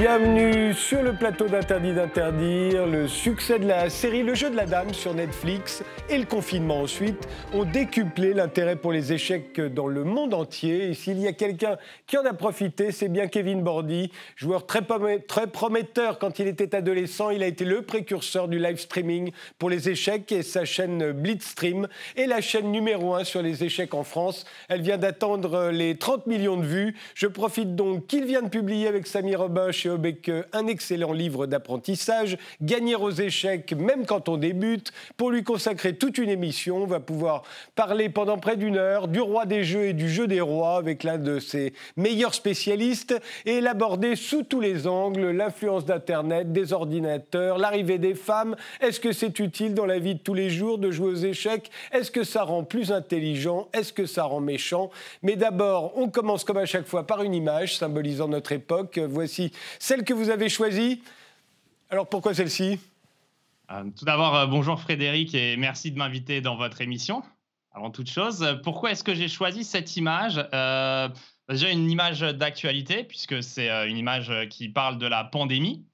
[0.00, 2.86] Bienvenue sur le plateau d'Interdit d'interdire.
[2.86, 6.80] Le succès de la série Le jeu de la dame sur Netflix et le confinement
[6.80, 10.88] ensuite ont décuplé l'intérêt pour les échecs dans le monde entier.
[10.88, 11.76] Et s'il y a quelqu'un
[12.06, 17.28] qui en a profité, c'est bien Kevin Bordy, joueur très, prometteur quand il était adolescent.
[17.28, 21.88] Il a été le précurseur du live streaming pour les échecs et sa chaîne Blitzstream
[22.16, 24.46] est la chaîne numéro un sur les échecs en France.
[24.70, 26.96] Elle vient d'attendre les 30 millions de vues.
[27.14, 29.70] Je profite donc qu'il vient de publier avec Samy Robin
[30.52, 34.92] un excellent livre d'apprentissage, Gagner aux échecs, même quand on débute.
[35.16, 37.42] Pour lui consacrer toute une émission, on va pouvoir
[37.74, 41.02] parler pendant près d'une heure du roi des jeux et du jeu des rois avec
[41.02, 43.14] l'un de ses meilleurs spécialistes
[43.46, 48.56] et l'aborder sous tous les angles, l'influence d'Internet, des ordinateurs, l'arrivée des femmes.
[48.80, 51.70] Est-ce que c'est utile dans la vie de tous les jours de jouer aux échecs?
[51.92, 53.68] Est-ce que ça rend plus intelligent?
[53.72, 54.90] Est-ce que ça rend méchant?
[55.22, 58.98] Mais d'abord, on commence comme à chaque fois par une image symbolisant notre époque.
[58.98, 61.02] Voici celle que vous avez choisie.
[61.88, 62.78] Alors pourquoi celle-ci?
[63.72, 67.22] Euh, Tout d'abord, euh, bonjour Frédéric et merci de m'inviter dans votre émission.
[67.72, 70.44] Avant toute chose, pourquoi est-ce que j'ai choisi cette image?
[70.54, 71.08] Euh,
[71.48, 75.84] Déjà une image d'actualité, puisque c'est une image qui parle de la pandémie.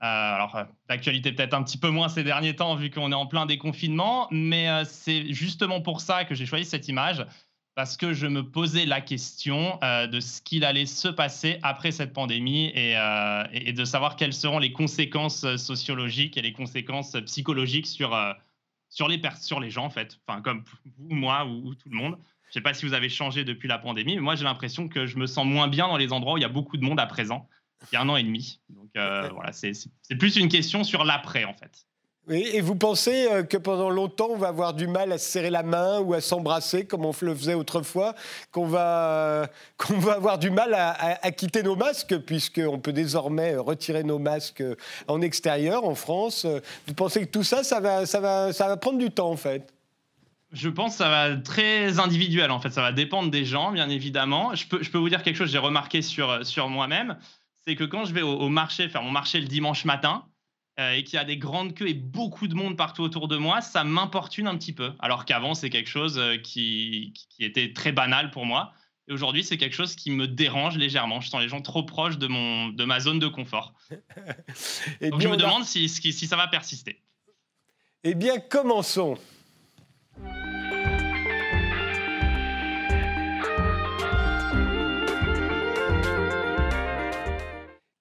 [0.00, 3.44] alors, d'actualité peut-être un petit peu moins ces derniers temps, vu qu'on est en plein
[3.44, 7.26] déconfinement, mais c'est justement pour ça que j'ai choisi cette image
[7.74, 11.90] parce que je me posais la question euh, de ce qu'il allait se passer après
[11.90, 17.16] cette pandémie euh, et, de savoir quelles seront les conséquences euh, sociologiques et les conséquences
[17.24, 18.18] psychologiques sur,
[18.88, 20.64] sur, les, sur les gens, en fait, enfin, comme
[20.98, 22.18] vous, moi ou, tout le monde.
[22.44, 24.86] Je ne sais pas si vous avez changé depuis la pandémie, mais moi, j'ai l'impression
[24.88, 26.84] que je me sens moins bien dans les endroits où il y a beaucoup de
[26.84, 27.48] monde à présent,
[27.90, 28.60] il y a un an et demi.
[28.68, 29.72] Donc, voilà, c'est
[30.18, 31.86] plus une question sur l'après, en fait.
[32.30, 35.50] Et vous pensez euh, que pendant longtemps, on va avoir du mal à se serrer
[35.50, 38.14] la main ou à s'embrasser comme on le faisait autrefois,
[38.52, 39.48] qu'on va,
[39.88, 44.62] va avoir du mal à, quitter nos masques, puisqu'on peut désormais retirer nos masques
[45.08, 46.46] en extérieur, en France.
[46.86, 49.36] Vous pensez que tout ça, ça va, ça va, ça va prendre du temps, en
[49.36, 49.74] fait?
[50.52, 52.70] Je pense que ça va être très individuel, en fait.
[52.70, 54.54] Ça va dépendre des gens, bien évidemment.
[54.54, 57.16] Je peux, je peux vous dire quelque chose que j'ai remarqué sur, sur moi-même.
[57.66, 60.24] C'est que quand je vais au marché, faire mon marché le dimanche matin,
[60.80, 63.36] euh, et qu'il y a des grandes queues et beaucoup de monde partout autour de
[63.36, 64.92] moi, ça m'importune un petit peu.
[65.00, 68.72] Alors qu'avant, c'est quelque chose euh, qui, qui, était très banal pour moi.
[69.06, 71.20] Et aujourd'hui, c'est quelque chose qui me dérange légèrement.
[71.20, 73.74] Je sens les gens trop proches de, mon, de ma zone de confort.
[75.02, 77.02] et Donc je me demande si, si ça va persister.
[78.04, 79.18] Eh bien, commençons.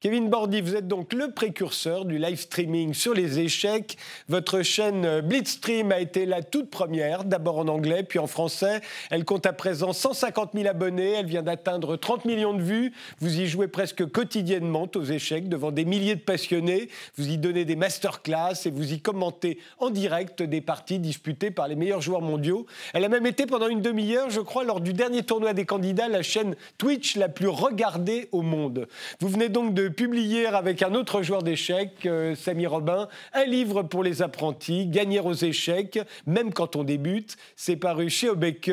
[0.02, 4.00] Kevin Bordy, vous êtes donc le précurseur du live streaming sur les échecs.
[4.30, 8.82] Votre chaîne Blitzstream a été la toute première, d'abord en anglais, puis en français.
[9.12, 11.12] Elle compte à présent 150 000 abonnés.
[11.12, 12.94] Elle vient d'atteindre 30 millions de vues.
[13.20, 16.90] Vous y jouez presque quotidiennement aux échecs devant des milliers de passionnés.
[17.20, 21.68] Vous y donnez des masterclass et vous y commentez en direct des parties disputées par
[21.68, 22.66] les meilleurs joueurs mondiaux.
[22.96, 26.08] Elle a même été pendant une demi-heure, je crois, lors du dernier tournoi des candidats,
[26.08, 28.88] la chaîne Twitch la plus regardée au monde.
[29.20, 33.84] Vous venez donc de publier avec un autre joueur d'échecs, euh, Samy Robin, un livre
[33.84, 37.38] pour les apprentis, Gagner aux échecs, même quand on débute.
[37.56, 38.72] C'est paru chez Obeke.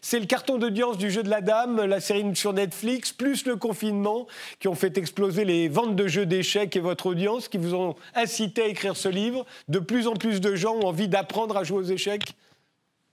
[0.00, 3.56] C'est le carton d'audience du jeu de la dame, la série sur Netflix, plus le
[3.56, 4.26] confinement,
[4.58, 7.96] qui ont fait exploser les ventes de jeux d'échecs et votre audience, qui vous ont
[8.14, 9.46] incité à écrire ce livre.
[9.68, 12.34] De plus en plus de gens ont envie d'apprendre à jouer aux échecs.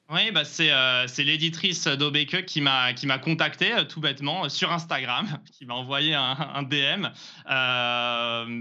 [0.09, 5.27] Oui, bah euh, c'est l'éditrice d'Obeke qui m'a contacté euh, tout bêtement euh, sur Instagram,
[5.51, 7.07] qui m'a envoyé un, DM.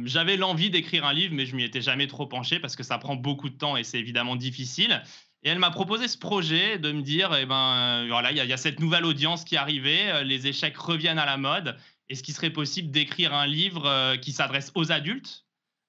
[0.07, 2.99] J'avais l'envie d'écrire un livre, mais je m'y étais jamais trop penché parce que ça
[2.99, 5.01] prend beaucoup de temps et c'est évidemment difficile.
[5.45, 8.57] Et elle m'a proposé ce projet de me dire, eh ben voilà, il y, a
[8.57, 11.77] cette nouvelle audience qui est arrivée, les échecs reviennent à la mode.
[12.09, 15.45] Est-ce qu'il serait possible d'écrire un livre qui s'adresse aux adultes?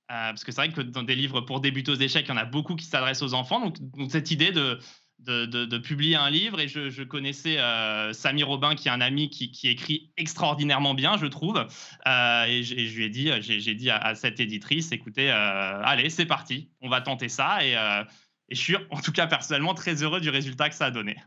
[0.08, 2.38] Parce que c'est vrai que dans des livres pour débuter aux échecs, il y en
[2.38, 3.74] a beaucoup qui s'adressent aux enfants.
[3.80, 4.80] donc cette idée de
[5.20, 9.68] de, publier un livre et je, connaissais euh, Samy Robin qui est un ami qui,
[9.68, 11.66] écrit extraordinairement bien je trouve
[12.08, 16.26] euh, et, je lui ai dit j'ai dit à, cette éditrice écoutez euh, allez c'est
[16.26, 20.22] parti on va tenter ça et, et je suis en tout cas personnellement très heureux
[20.22, 21.18] du résultat que ça a donné.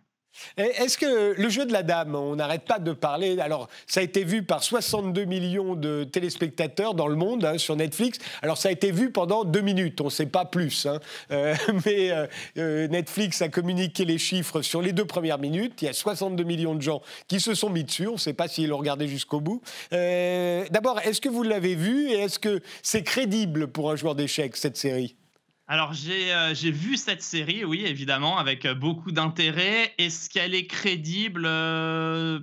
[0.56, 4.02] Est-ce que le jeu de la dame, on n'arrête pas de parler, alors ça a
[4.02, 8.68] été vu par 62 millions de téléspectateurs dans le monde hein, sur Netflix, alors ça
[8.68, 11.00] a été vu pendant deux minutes, on ne sait pas plus, hein.
[11.30, 11.54] euh,
[11.86, 12.26] mais euh,
[12.58, 16.44] euh, Netflix a communiqué les chiffres sur les deux premières minutes, il y a 62
[16.44, 19.08] millions de gens qui se sont mis dessus, on ne sait pas s'ils l'ont regardé
[19.08, 19.62] jusqu'au bout.
[19.90, 24.56] D'abord, est-ce que vous l'avez vu et est-ce que c'est crédible pour un joueur d'échecs
[24.56, 25.16] cette série?
[25.70, 29.94] Alors euh, j'ai vu cette série, oui, évidemment, avec euh, beaucoup d'intérêt.
[29.98, 32.40] Est-ce qu'elle est crédible euh,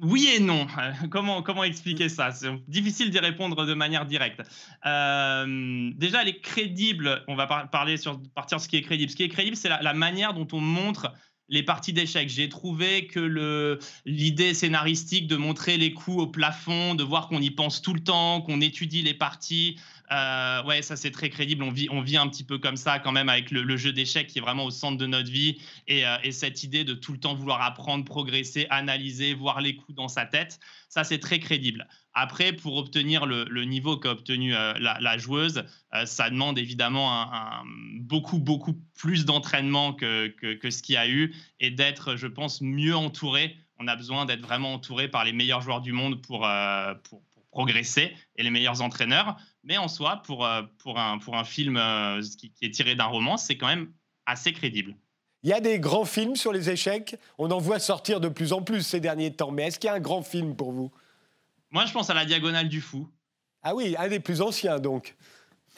[0.00, 0.66] oui et non?
[1.10, 2.30] comment, comment expliquer ça?
[2.30, 4.38] C'est difficile d'y répondre de manière directe.
[4.38, 7.22] Déjà, elle est crédible.
[7.28, 9.10] On va parler sur partir de ce qui est crédible.
[9.10, 11.12] Ce qui est crédible, c'est la, manière dont on montre
[11.50, 12.30] les parties d'échecs.
[12.30, 17.50] J'ai trouvé que l'idée scénaristique de montrer les coups au plafond, de voir qu'on y
[17.50, 19.78] pense tout le temps, qu'on étudie les parties,
[20.12, 21.62] euh, ouais, ça c'est très crédible.
[21.62, 24.28] On vit, on vit un petit peu comme ça quand même avec le, jeu d'échecs
[24.28, 25.58] qui est vraiment au centre de notre vie
[25.90, 29.96] euh, et, cette idée de tout le temps vouloir apprendre, progresser, analyser, voir les coups
[29.96, 30.60] dans sa tête.
[30.88, 31.88] Ça c'est très crédible.
[32.14, 35.64] Après, pour obtenir le, niveau qu'a obtenu euh, la, joueuse,
[36.06, 37.28] ça demande évidemment
[37.98, 42.96] beaucoup, beaucoup plus d'entraînement que, ce qu'il y a eu et d'être, je pense, mieux
[42.96, 43.56] entouré.
[43.78, 46.46] On a besoin d'être vraiment entouré par les meilleurs joueurs du monde pour,
[47.56, 49.38] progresser et les meilleurs entraîneurs.
[49.66, 53.06] Mais en soi, pour, euh, pour, un, pour un film euh, qui, est tiré d'un
[53.06, 53.92] roman, c'est quand même
[54.24, 54.94] assez crédible.
[55.42, 57.16] Il y a des grands films sur les échecs.
[57.36, 59.50] On en voit sortir de plus en plus ces derniers temps.
[59.50, 60.92] Mais est-ce qu'il y a un grand film pour vous?
[61.70, 63.08] Moi, je pense à La Diagonale du Fou.
[63.62, 65.16] Ah oui, un des plus anciens donc.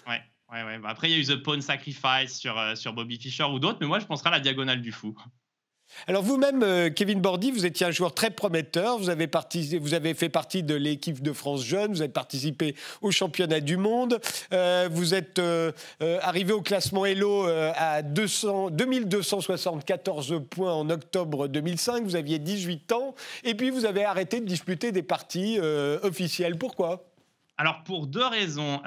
[0.07, 0.21] Ouais,
[0.53, 0.81] ouais, ouais.
[0.85, 3.79] Après, il y a eu The Pawn Sacrifice sur, euh, sur Bobby Fischer ou d'autres,
[3.81, 5.17] mais moi, je penserais à La Diagonale du Fou.
[6.07, 8.99] Alors vous-même, euh, Kevin Bordy, vous étiez un joueur très prometteur.
[8.99, 9.29] Vous avez,
[10.15, 11.93] fait partie de l'équipe de France Jeune.
[11.93, 14.21] Vous avez participé au championnat du monde.
[14.53, 15.73] Euh, vous êtes euh,
[16.23, 22.05] arrivé au classement Elo à 200, 2274 points en octobre 2005.
[22.05, 23.15] Vous aviez 18 ans.
[23.45, 25.59] Et puis vous avez arrêté de disputer des parties
[26.03, 26.57] officielles.
[26.57, 27.05] Pourquoi?
[27.57, 28.81] Alors pour deux raisons.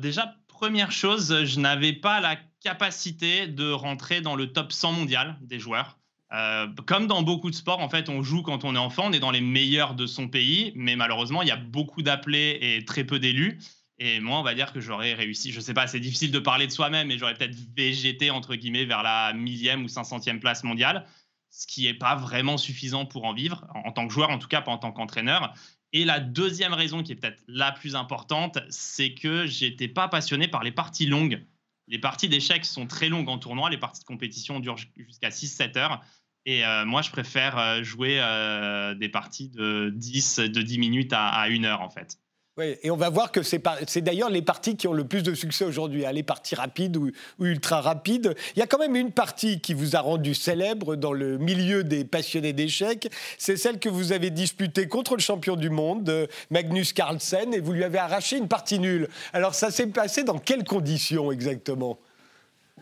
[0.00, 5.36] déjà, première chose, je n'avais pas la capacité de rentrer dans le top 100 mondial
[5.40, 5.97] des joueurs.
[6.32, 9.12] Euh, comme dans beaucoup de sports, en fait, on joue quand on est enfant, on
[9.12, 12.84] est dans les meilleurs de son pays, mais malheureusement, il y a beaucoup d'appelés et
[12.84, 13.58] très peu d'élus.
[13.98, 16.66] Et moi, on va dire que j'aurais réussi, je sais pas, c'est difficile de parler
[16.66, 21.06] de soi-même, mais j'aurais peut-être végété, entre guillemets, vers la millième ou 500e place mondiale,
[21.50, 24.46] ce qui n'est pas vraiment suffisant pour en vivre, en tant que joueur, en tout
[24.46, 25.52] cas, pas en tant qu'entraîneur.
[25.92, 30.46] Et la deuxième raison, qui est peut-être la plus importante, c'est que j'étais pas passionné
[30.46, 31.44] par les parties longues.
[31.88, 35.78] Les parties d'échecs sont très longues en tournoi, les parties de compétition durent jusqu'à 6-7
[35.78, 36.04] heures.
[36.46, 41.12] Et euh, moi, je préfère euh, jouer euh, des parties de 10, de 10 minutes
[41.12, 42.18] à, à 1 heure, en fait.
[42.58, 43.62] Oui, et on va voir que c'est,
[43.98, 47.12] d'ailleurs les parties qui ont le plus de succès aujourd'hui, hein, les parties rapides ou,
[47.38, 48.34] ultra rapides.
[48.56, 51.84] Il y a quand même une partie qui vous a rendu célèbre dans le milieu
[51.84, 53.08] des passionnés d'échecs.
[53.38, 57.72] C'est celle que vous avez disputée contre le champion du monde, Magnus Carlsen, et vous
[57.72, 59.08] lui avez arraché une partie nulle.
[59.32, 62.00] Alors ça s'est passé dans quelles conditions exactement?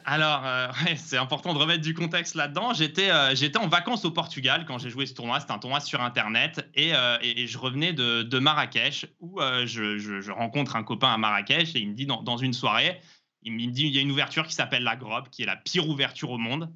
[0.08, 2.72] Alors, euh, c'est important de remettre du contexte là-dedans.
[2.72, 5.40] J'étais, euh, j'étais en vacances au Portugal quand j'ai joué ce tournoi.
[5.40, 10.84] C'était un tournoi sur Internet et, euh, je revenais de, Marrakech où je, rencontre un
[10.84, 13.00] copain à Marrakech et il me dit dans, une soirée,
[13.42, 15.56] il me dit il y a une ouverture qui s'appelle la Grobe, qui est la
[15.56, 16.72] pire ouverture au monde.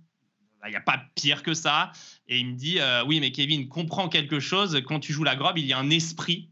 [0.66, 1.92] Il n'y a pas pire que ça.
[2.26, 4.82] Et il me dit oui, mais Kevin, comprends quelque chose.
[4.86, 6.50] Quand tu joues la Grobe, il y a un esprit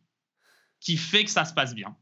[0.80, 1.96] qui fait que ça se passe bien.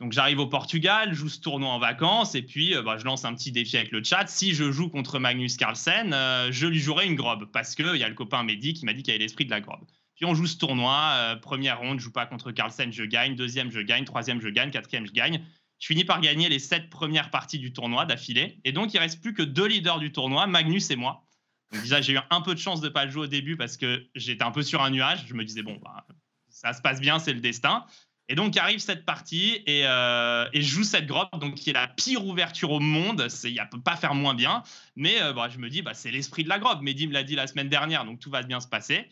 [0.00, 3.24] Donc j'arrive au Portugal, joue ce tournoi en vacances et puis euh, bah, je lance
[3.24, 4.26] un petit défi avec le chat.
[4.28, 8.04] Si je joue contre Magnus Carlsen, euh, je lui jouerai une grobe parce qu'il y
[8.04, 9.84] a le copain Mehdi qui m'a dit qu'il avait l'esprit de la grobe.
[10.14, 13.34] Puis on joue ce tournoi, euh, première ronde, je joue pas contre Carlsen, je gagne,
[13.34, 15.44] deuxième je gagne, troisième je gagne, quatrième je gagne.
[15.80, 18.60] Je finis par gagner les sept premières parties du tournoi d'affilée.
[18.64, 21.24] Et donc il reste plus que deux leaders du tournoi, Magnus et moi.
[21.72, 23.76] Donc déjà j'ai eu un peu de chance de pas le jouer au début parce
[23.76, 25.24] que j'étais un peu sur un nuage.
[25.26, 26.06] Je me disais bon bah,
[26.48, 27.84] ça se passe bien, c'est le destin.
[28.28, 32.26] Et donc arrive cette partie et, euh, joue cette grotte, donc qui est la pire
[32.26, 33.26] ouverture au monde.
[33.44, 34.62] Il ne peut pas faire moins bien.
[34.96, 36.82] Mais euh, bah, je me dis, bah, c'est l'esprit de la grotte.
[36.82, 39.08] Mehdi me l'a dit la semaine dernière, donc tout va bien se passer.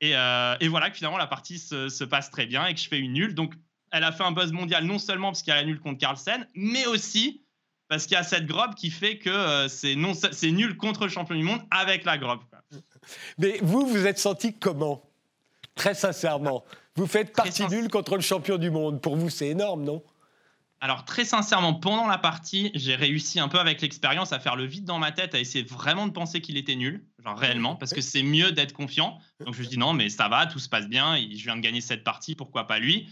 [0.00, 2.88] Et, euh, voilà que finalement la partie se, se, passe très bien et que je
[2.88, 3.34] fais une nulle.
[3.34, 3.54] Donc
[3.90, 6.46] elle a fait un buzz mondial non seulement parce qu'il y a nulle contre Carlsen,
[6.54, 7.42] mais aussi
[7.88, 11.08] parce qu'il y a cette grobe qui fait que c'est non c'est nul contre le
[11.08, 12.40] champion du monde avec la grobe.
[13.38, 15.02] Mais vous, vous êtes senti comment?
[15.74, 16.64] Très sincèrement.
[16.98, 19.00] Vous faites partie nulle contre le champion du monde.
[19.00, 20.02] Pour vous, c'est énorme, non?
[20.80, 24.64] Alors très sincèrement, pendant la partie, j'ai réussi un peu avec l'expérience à faire le
[24.64, 27.92] vide dans ma tête, à essayer vraiment de penser qu'il était nul, genre réellement, parce
[27.92, 29.18] que c'est mieux d'être confiant.
[29.44, 31.60] Donc je me dis non, mais ça va, tout se passe bien, je viens de
[31.60, 33.08] gagner cette partie, pourquoi pas lui?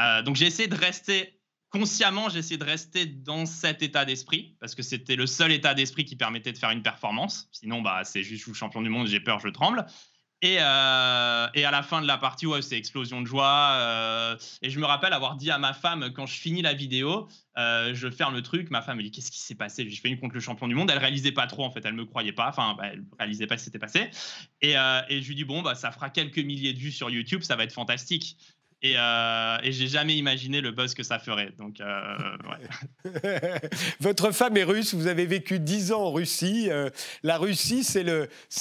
[0.00, 1.40] Euh, Donc j'ai essayé de rester
[1.70, 5.72] consciemment, j'ai essayé de rester dans cet état d'esprit, parce que c'était le seul état
[5.72, 7.48] d'esprit qui permettait de faire une performance.
[7.52, 9.86] Sinon, bah c'est juste je suis champion du monde, j'ai peur, je tremble.
[10.44, 13.70] Euh, et, à la fin de la partie, ouais, c'est explosion de joie.
[13.74, 17.28] Euh, et je me rappelle avoir dit à ma femme, quand je finis la vidéo,
[17.56, 18.70] euh, je ferme le truc.
[18.70, 19.88] Ma femme me dit Qu'est-ce qui s'est passé?
[19.88, 20.90] Je fais une contre le champion du monde.
[20.90, 21.84] Elle réalisait pas trop, en fait.
[21.84, 22.48] Elle me croyait pas.
[22.48, 24.10] Enfin, bah, elle réalisait pas ce qui s'était passé.
[24.60, 27.42] Et, je lui dis Bon, bah, ça fera quelques milliers de vues sur YouTube.
[27.42, 28.36] Ça va être fantastique.
[28.84, 31.48] Et, euh, et j'ai jamais imaginé le buzz que ça ferait.
[31.56, 32.16] Donc, euh,
[32.50, 33.60] ouais.
[34.00, 36.68] Votre femme est russe, vous avez vécu dix ans en Russie.
[36.70, 36.90] Euh,
[37.22, 38.04] la Russie, c'est,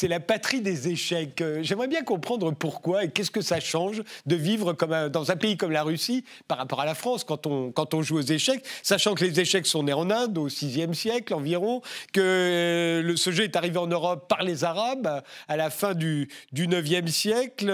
[0.07, 1.41] la patrie des échecs.
[1.41, 5.35] Euh, j'aimerais bien comprendre pourquoi et qu'est-ce que ça change de vivre comme dans un
[5.35, 8.21] pays comme la Russie par rapport à la France quand on, quand on joue aux
[8.21, 11.81] échecs, sachant que les échecs sont nés en Inde au VIe siècle environ,
[12.13, 16.29] que le, ce jeu est arrivé en Europe par les Arabes à la fin du,
[16.53, 17.65] du 9e siècle.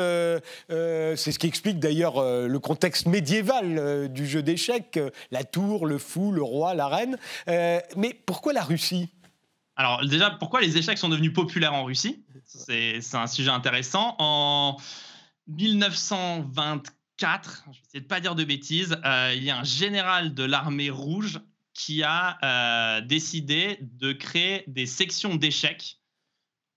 [0.70, 5.44] c'est ce qui explique d'ailleurs euh, le contexte médiéval euh, du jeu d'échecs, euh, la
[5.44, 7.18] tour, le fou, le roi, la reine.
[7.96, 9.10] mais pourquoi la Russie?
[9.76, 12.24] Alors déjà, pourquoi les échecs sont devenus populaires en Russie?
[12.46, 14.16] C'est un sujet intéressant.
[14.20, 14.78] En
[15.48, 18.98] 1924, je vais essayer de pas dire de bêtises,
[19.36, 21.40] il y a un général de l'armée rouge
[21.74, 25.99] qui a décidé de créer des sections d'échecs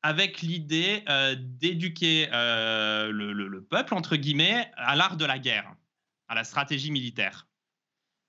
[0.02, 5.75] avec l'idée euh, d'éduquer euh, le, peuple, entre guillemets, à l'art de la guerre,
[6.28, 7.47] à la stratégie militaire.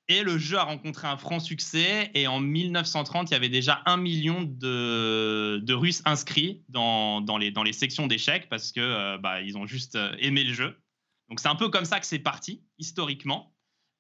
[0.10, 2.12] Et le jeu a rencontré un franc succès.
[2.14, 8.08] Et en 1930, il y avait déjà un million de, Russes inscrits dans, les sections
[8.08, 10.78] d'échecs parce que euh, bah, ils ont juste aimé le jeu.
[11.30, 13.53] Donc c'est un peu comme ça que c'est parti, historiquement.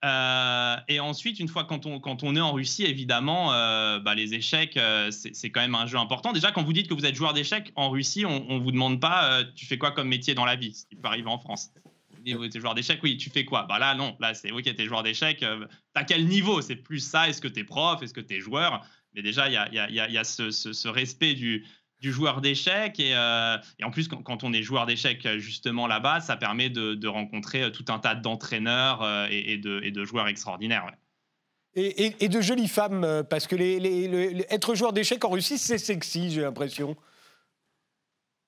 [0.03, 4.75] Euh, et ensuite, une fois quand on, est en Russie, évidemment, euh, bah, les échecs,
[4.75, 6.33] euh, c'est quand même un jeu important.
[6.33, 8.99] Déjà, quand vous dites que vous êtes joueur d'échecs en Russie, on ne vous demande
[8.99, 11.71] pas tu fais quoi comme métier dans la vie, ce qui peut arriver en France?
[12.25, 13.63] Vous êtes joueur d'échecs, oui, tu fais quoi?
[13.63, 15.43] Bah là, non, là, c'est ok, tu es joueur d'échecs.
[15.93, 16.61] à quel niveau?
[16.61, 18.85] C'est plus ça, est-ce que tu es prof, est-ce que tu es joueur?
[19.13, 21.65] Mais déjà, il y a, ce respect du,
[22.03, 22.99] du joueur d'échecs.
[22.99, 27.07] Et, euh, et, en plus, quand, on est joueur d'échecs justement là-bas, ça permet de,
[27.07, 30.85] rencontrer euh, tout un tas d'entraîneurs euh, et, de, et, de, joueurs extraordinaires.
[31.75, 36.41] Et, de jolies femmes, parce que les, être joueur d'échecs en Russie, c'est sexy, j'ai
[36.41, 36.95] l'impression.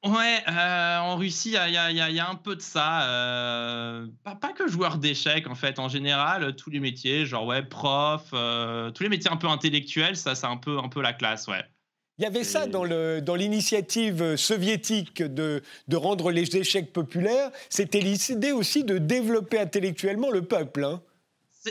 [0.03, 3.07] Ouais, en Russie, il y, y, a un peu de ça.
[4.23, 5.79] pas, pas, que joueur d'échecs, en fait.
[5.79, 10.35] En général, tous les métiers, genre ouais, prof, tous les métiers un peu intellectuels, ça,
[10.35, 11.65] c'est un peu, un peu la classe, ouais.
[12.17, 12.85] Il y avait ça dans,
[13.35, 15.61] l'initiative soviétique de,
[15.93, 17.51] rendre les échecs populaires.
[17.69, 20.85] C'était l'idée aussi de développer intellectuellement le peuple.
[20.85, 21.01] Hein.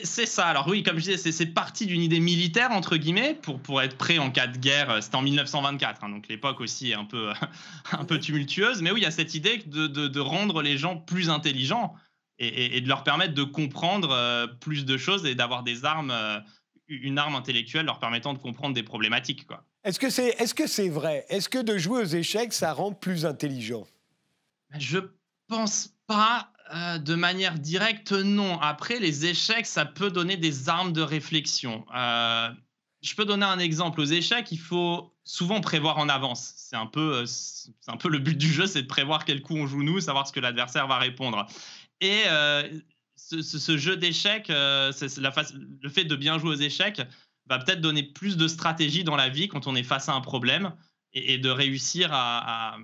[0.03, 0.47] C'est ça.
[0.47, 3.97] Alors oui, comme je disais, c'est parti d'une idée militaire, entre guillemets, pour, pour être
[3.97, 5.01] prêt en cas de guerre.
[5.01, 7.31] C'était en 1924, hein, donc l'époque aussi est un peu,
[7.93, 8.83] un peu tumultueuse.
[8.83, 11.95] Mais oui, il y a cette idée de, rendre les gens plus intelligents
[12.39, 16.41] et, de leur permettre de comprendre euh, plus de choses et d'avoir des armes, euh,
[16.89, 19.47] une arme intellectuelle leur permettant de comprendre des problématiques.
[19.47, 19.65] Quoi.
[19.85, 21.27] Est-ce que c'est est -ce c'est vrai?
[21.29, 23.87] Est-ce que de jouer aux échecs, ça rend plus intelligent?
[24.79, 24.99] Je
[25.47, 26.51] pense pas.
[26.75, 28.59] Euh, de manière directe, non.
[28.61, 31.85] Après, les échecs, ça peut donner des armes de réflexion.
[31.95, 32.49] Euh,
[33.03, 34.01] je peux donner un exemple.
[34.01, 36.55] Aux échecs, il faut souvent prévoir en avance.
[36.57, 37.27] C'est un peu, euh,
[37.87, 40.27] un peu le but du jeu, c'est de prévoir quel coup on joue nous, savoir
[40.27, 41.47] ce que l'adversaire va répondre.
[42.01, 42.23] Et
[43.17, 47.03] ce, jeu d'échecs, le fait de bien jouer aux échecs,
[47.47, 50.21] va peut-être donner plus de stratégie dans la vie quand on est face à un
[50.21, 50.73] problème
[51.13, 52.77] et, de réussir à,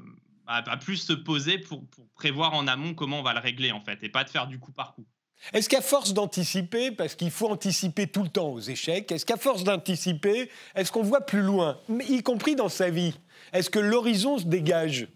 [0.80, 4.08] plus se poser pour, prévoir en amont comment on va le régler en fait et
[4.08, 5.06] pas de faire du coup par coup.
[5.54, 9.38] Est-ce qu'à force d'anticiper, parce qu'il faut anticiper tout le temps aux échecs, est-ce qu'à
[9.38, 13.14] force d'anticiper, est-ce qu'on voit plus loin, y compris dans sa vie
[13.52, 15.08] Est-ce que l'horizon se dégage?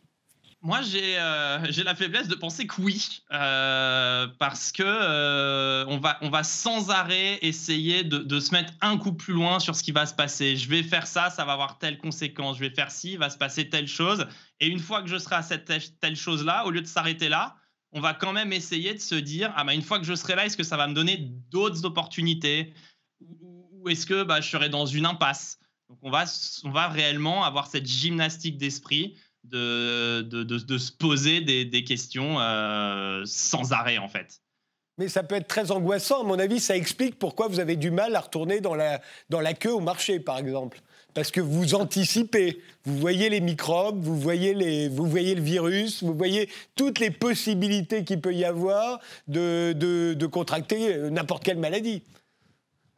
[0.65, 6.43] Moi, euh, j'ai la faiblesse de penser que oui, euh, parce que euh, on, va,
[6.43, 10.15] sans arrêt essayer de, se mettre un coup plus loin sur ce qui va se
[10.15, 10.57] passer.
[10.57, 12.57] Je vais faire ça, ça va avoir telle conséquence.
[12.57, 14.27] Je vais faire ci, il va se passer telle chose.
[14.59, 15.67] Et une fois que je serai à cette
[16.01, 17.57] telle, chose-là, au lieu de s'arrêter là,
[17.93, 20.35] on va quand même essayer de se dire ah bah une fois que je serai
[20.35, 21.19] là, est-ce que ça va me donner
[21.51, 22.73] d'autres opportunités?
[23.21, 25.59] Ou est-ce que bah, je serai dans une impasse?
[25.91, 26.25] Donc on va,
[26.65, 33.73] on va réellement avoir cette gymnastique d'esprit de, de, se poser des, questions euh, sans
[33.73, 34.41] arrêt, en fait.
[34.99, 36.21] Mais ça peut être très angoissant.
[36.21, 39.41] À mon avis, ça explique pourquoi vous avez du mal à retourner dans la, dans
[39.41, 40.81] la queue au marché, par exemple.
[41.15, 46.03] Parce que vous anticipez, vous voyez les microbes, vous voyez, les, vous voyez le virus,
[46.03, 51.59] vous voyez toutes les possibilités qu'il peut y avoir de, de, de contracter n'importe quelle
[51.59, 52.03] maladie.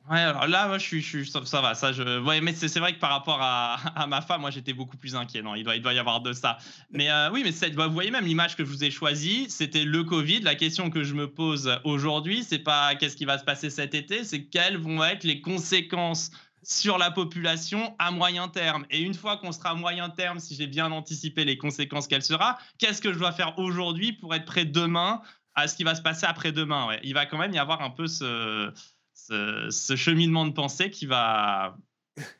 [0.09, 3.01] Ouais, alors là, moi, je suis, ça, va, ça, je, ouais, mais c'est vrai que
[3.01, 5.43] par rapport à, ma femme, moi, j'étais beaucoup plus inquiet.
[5.43, 6.59] Non, il doit, y avoir de ça.
[6.91, 9.85] Mais euh, oui, mais bah, vous voyez même l'image que je vous ai choisie, c'était
[9.85, 10.41] le Covid.
[10.41, 13.95] La question que je me pose aujourd'hui, c'est pas qu'est-ce qui va se passer cet
[13.95, 16.31] été, c'est quelles vont être les conséquences
[16.63, 18.87] sur la population à moyen terme.
[18.91, 22.25] Et une fois qu'on sera à moyen terme, si j'ai bien anticipé les conséquences qu'elle
[22.25, 25.21] sera, qu'est-ce que je dois faire aujourd'hui pour être prêt demain
[25.55, 26.87] à ce qui va se passer après-demain?
[26.87, 27.01] Ouais.
[27.03, 28.73] Il va quand même y avoir un peu ce
[29.17, 31.77] ce, cheminement de pensée qui va,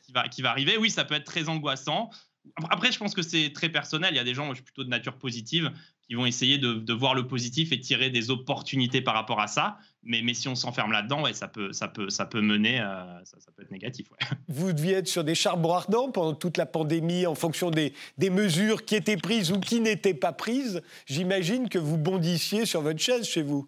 [0.03, 0.77] qui, va, qui va arriver.
[0.77, 2.09] Oui, ça peut être très angoissant.
[2.69, 4.13] Après, je pense que c'est très personnel.
[4.13, 5.71] Il y a des gens, je suis plutôt de nature positive,
[6.07, 9.77] qui vont essayer de, voir le positif et tirer des opportunités par rapport à ça.
[10.03, 13.03] Mais, mais si on s'enferme là-dedans, ouais, ça, peut, ça, peut, ça peut mener, euh,
[13.25, 14.07] ça, peut être négatif.
[14.47, 18.29] Vous deviez être sur des charbons ardents pendant toute la pandémie en fonction des, des
[18.29, 20.81] mesures qui étaient prises ou qui n'étaient pas prises.
[21.07, 23.67] J'imagine que vous bondissiez sur votre chaise chez vous.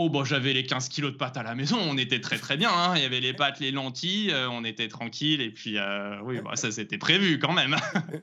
[0.00, 2.56] Oh, bon, j'avais les 15 kilos de pâtes à la maison, on était très très
[2.56, 2.70] bien.
[2.70, 2.92] Hein.
[2.94, 5.40] Il y avait les pâtes, les lentilles, euh, on était tranquille.
[5.40, 7.74] Et puis, euh, oui, bah, ça c'était prévu quand même.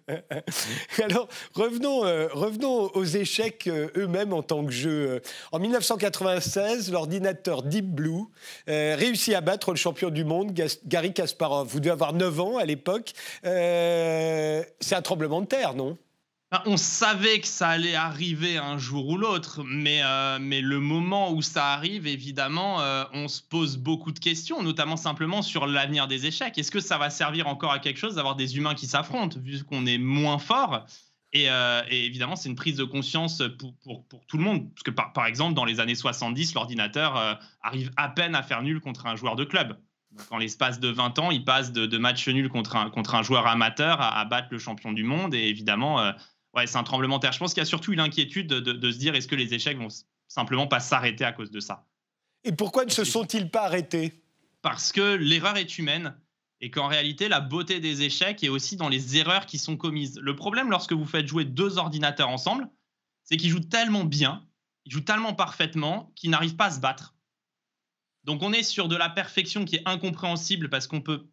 [1.04, 5.22] Alors, revenons, euh, revenons aux échecs eux-mêmes en tant que jeu.
[5.52, 8.24] En 1996, l'ordinateur Deep Blue
[8.68, 11.68] réussit à battre le champion du monde, Gary Kasparov.
[11.68, 13.12] Vous devez avoir 9 ans à l'époque.
[13.44, 15.98] C'est un tremblement de terre, non?
[16.66, 21.32] On savait que ça allait arriver un jour ou l'autre, mais, euh, mais le moment
[21.32, 26.08] où ça arrive, évidemment, euh, on se pose beaucoup de questions, notamment simplement sur l'avenir
[26.08, 26.58] des échecs.
[26.58, 29.64] Est-ce que ça va servir encore à quelque chose d'avoir des humains qui s'affrontent, vu
[29.64, 30.86] qu'on est moins fort?
[31.36, 33.76] Euh, et, évidemment, c'est une prise de conscience pour,
[34.08, 34.72] pour, tout le monde.
[34.74, 38.62] Parce que, par, par, exemple, dans les années 70, l'ordinateur arrive à peine à faire
[38.62, 39.78] nul contre un joueur de club.
[40.12, 43.16] Donc, en l'espace de 20 ans, il passe de, de match nul contre un, contre
[43.16, 45.34] un joueur amateur à, à, battre le champion du monde.
[45.34, 46.14] Et évidemment,
[46.56, 47.32] ouais, c'est un tremblement de terre.
[47.32, 49.78] Je pense qu'il y a surtout une inquiétude de, se dire est-ce que les échecs
[49.78, 49.90] vont
[50.28, 51.86] simplement pas s'arrêter à cause de ça?
[52.44, 54.14] Et pourquoi ne se sont-ils pas arrêtés?
[54.62, 56.16] Parce que l'erreur est humaine
[56.62, 60.20] et qu'en réalité, la beauté des échecs est aussi dans les erreurs qui sont commises.
[60.20, 62.70] Le problème lorsque vous faites jouer deux ordinateurs ensemble,
[63.24, 64.48] c'est qu'ils jouent tellement bien,
[64.86, 67.16] ils jouent tellement parfaitement qu'ils n'arrivent pas à se battre.
[68.24, 71.28] Donc on est sur de la perfection qui est incompréhensible parce qu'on peut...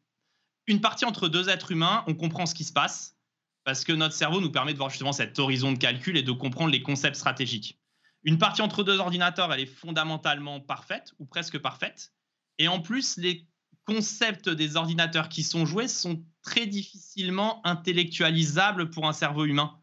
[0.67, 3.17] Une partie entre deux êtres humains, on comprend ce qui se passe
[3.65, 6.33] parce que notre cerveau nous permet de voir justement cet horizon de calcul et de
[6.33, 7.79] comprendre les concepts stratégiques.
[8.25, 12.13] Une partie entre deux ordinateurs, elle est fondamentalement parfaite ou presque parfaite.
[12.59, 13.49] Et en plus, les
[13.85, 19.81] concepts des ordinateurs qui sont joués sont très difficilement intellectualisables pour un cerveau humain.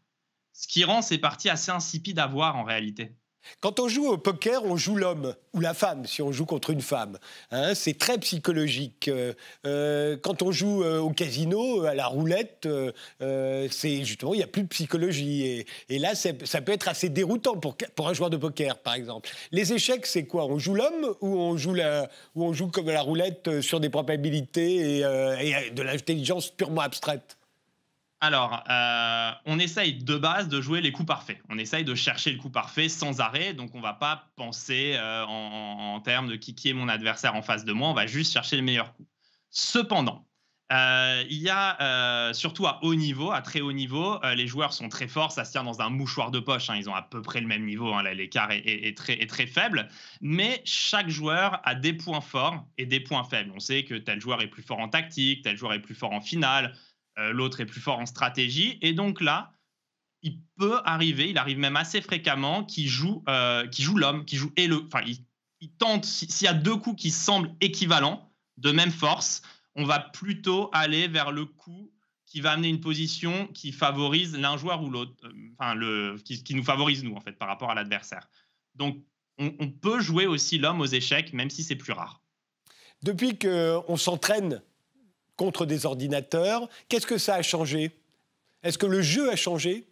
[0.52, 3.16] Ce qui rend ces parties assez insipides à voir en réalité.
[3.60, 6.70] Quand on joue au poker, on joue l'homme ou la femme si on joue contre
[6.70, 7.18] une femme.
[7.50, 7.74] Hein.
[7.74, 9.08] c'est très psychologique.
[9.08, 9.32] Euh,
[9.66, 12.68] euh, quand on joue euh, au casino, à la roulette,
[13.20, 15.64] c'est justement il n'y a plus de psychologie.
[15.88, 19.30] Et, là, ça peut être assez déroutant pour, un joueur de poker, par exemple.
[19.52, 20.46] Les échecs, c'est quoi?
[20.46, 21.76] On joue l'homme ou on joue
[22.34, 27.36] ou on joue comme la roulette sur des probabilités et de l'intelligence purement abstraite?
[28.22, 31.40] Alors, euh, on essaye de base de jouer les coups parfaits.
[31.48, 33.54] On essaye de chercher le coup parfait sans arrêt.
[33.54, 37.40] Donc, on ne va pas penser euh, en, termes de qui, est mon adversaire en
[37.40, 37.88] face de moi.
[37.88, 39.06] On va juste chercher le meilleur coup.
[39.48, 40.26] Cependant,
[40.70, 44.90] euh, il y a surtout à haut niveau, à très haut niveau, les joueurs sont
[44.90, 45.32] très forts.
[45.32, 46.68] Ça se tient dans un mouchoir de poche.
[46.68, 46.76] Hein.
[46.76, 47.92] ils ont à peu près le même niveau.
[47.94, 48.02] Hein.
[48.12, 49.88] L'écart est, très, faible.
[50.20, 53.50] Mais chaque joueur a des points forts et des points faibles.
[53.56, 56.12] On sait que tel joueur est plus fort en tactique, tel joueur est plus fort
[56.12, 56.74] en finale
[57.32, 58.78] l'autre est plus fort en stratégie.
[58.82, 59.52] Et donc là,
[60.22, 64.52] il peut arriver, il arrive même assez fréquemment, qu'il joue, euh, joue l'homme, qui joue
[64.56, 64.84] et le.
[64.86, 69.42] Enfin, il, tente, s'il y a deux coups qui semblent équivalents, de même force,
[69.74, 71.92] on va plutôt aller vers le coup
[72.26, 76.54] qui va amener une position qui favorise l'un joueur ou l'autre, euh, enfin, le, qui,
[76.54, 78.28] nous favorise nous, en fait, par rapport à l'adversaire.
[78.74, 79.02] Donc,
[79.38, 82.22] on, on, peut jouer aussi l'homme aux échecs, même si c'est plus rare.
[83.02, 84.62] Depuis qu'on s'entraîne
[85.40, 86.68] contre des ordinateurs.
[86.90, 87.92] Qu'est-ce que ça a changé?
[88.62, 89.86] Est-ce que le jeu a changé?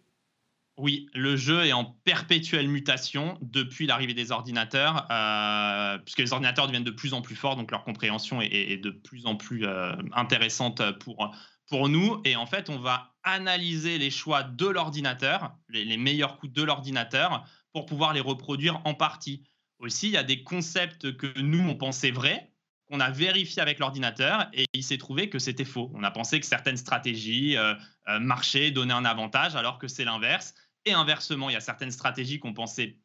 [0.77, 6.67] Oui, le jeu est en perpétuelle mutation depuis l'arrivée des ordinateurs, euh, puisque les ordinateurs
[6.67, 9.95] deviennent de plus en plus forts, donc leur compréhension est, de plus en plus euh,
[10.13, 11.35] intéressante pour,
[11.65, 12.21] pour nous.
[12.25, 16.61] Et en fait, on va analyser les choix de l'ordinateur, les, les, meilleurs coups de
[16.61, 19.41] l'ordinateur, pour pouvoir les reproduire en partie.
[19.79, 22.48] Aussi, il y a des concepts que nous, on pensait vrais,
[22.89, 25.91] qu'on a vérifié avec l'ordinateur et il s'est trouvé que c'était faux.
[25.93, 27.75] On a pensé que certaines stratégies euh,
[28.07, 30.55] euh, marchaient, donnaient un avantage, alors que c'est l'inverse.
[30.85, 32.97] Et inversement, il y a certaines stratégies qu'on pensait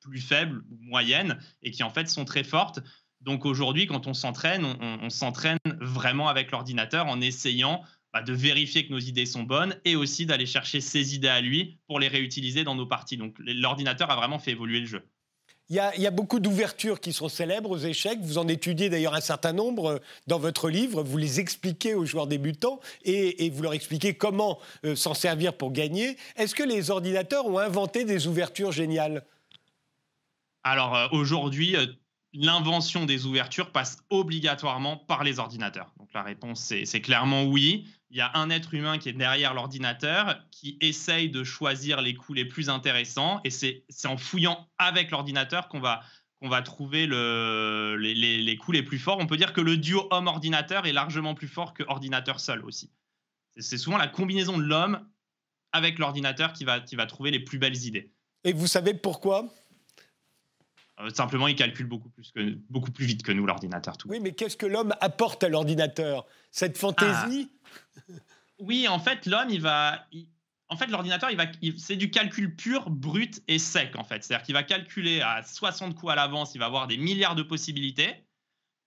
[0.00, 2.80] plus faibles moyennes et qui en fait sont très fortes.
[3.20, 8.86] Donc aujourd'hui, quand on s'entraîne, on, s'entraîne vraiment avec l'ordinateur en essayant bah, de vérifier
[8.86, 12.08] que nos idées sont bonnes et aussi d'aller chercher ses idées à lui pour les
[12.08, 13.16] réutiliser dans nos parties.
[13.16, 15.08] Donc l'ordinateur a vraiment fait évoluer le jeu.
[15.72, 18.18] Il y, a, beaucoup d'ouvertures qui sont célèbres aux échecs.
[18.20, 21.02] Vous en étudiez d'ailleurs un certain nombre euh, dans votre livre.
[21.02, 25.72] Vous les expliquez aux joueurs débutants et, vous leur expliquez comment euh, s'en servir pour
[25.72, 26.18] gagner.
[26.36, 29.24] Est-ce que les ordinateurs ont inventé des ouvertures géniales?
[30.62, 31.74] Alors euh, aujourd'hui,
[32.34, 35.92] l'invention des ouvertures passe obligatoirement par les ordinateurs.
[35.98, 37.86] Donc la réponse, c'est clairement oui.
[38.10, 42.14] Il y a un être humain qui est derrière l'ordinateur, qui essaye de choisir les
[42.14, 46.02] coups les plus intéressants, et c'est en fouillant avec l'ordinateur qu'on va,
[46.42, 49.18] va trouver le, les, les, coups les plus forts.
[49.18, 52.90] On peut dire que le duo homme-ordinateur est largement plus fort que ordinateur seul aussi.
[53.58, 55.06] C'est souvent la combinaison de l'homme
[55.72, 58.12] avec l'ordinateur qui va, qui va trouver les plus belles idées.
[58.44, 59.48] Et vous savez pourquoi?
[61.14, 63.96] Simplement, il calcule beaucoup plus, que, beaucoup plus vite que nous, l'ordinateur.
[64.06, 66.26] Oui, mais qu'est-ce que l'homme apporte à l'ordinateur?
[66.50, 67.50] Cette fantaisie?
[68.08, 68.12] Ah.
[68.58, 70.06] Oui, en fait, l'homme, il va.
[70.68, 74.24] En fait, l'ordinateur, il va, c'est du calcul pur, brut et sec, en fait.
[74.24, 77.42] C'est-à-dire qu'il va calculer à 60 coups à l'avance, il va avoir des milliards de
[77.42, 78.24] possibilités,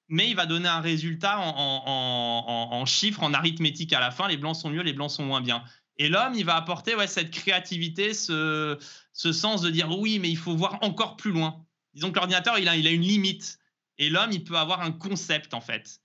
[0.07, 4.27] mais il va donner un résultat en, chiffres, en arithmétique à la fin.
[4.27, 5.63] Les blancs sont mieux, les blancs sont moins bien.
[5.97, 8.77] Et l'homme, il va apporter ouais, cette créativité, ce,
[9.13, 11.64] ce sens de dire oui, mais il faut voir encore plus loin.
[11.95, 13.57] Disons que l'ordinateur, il a, a une limite.
[13.97, 16.01] Et l'homme, il peut avoir un concept, en fait.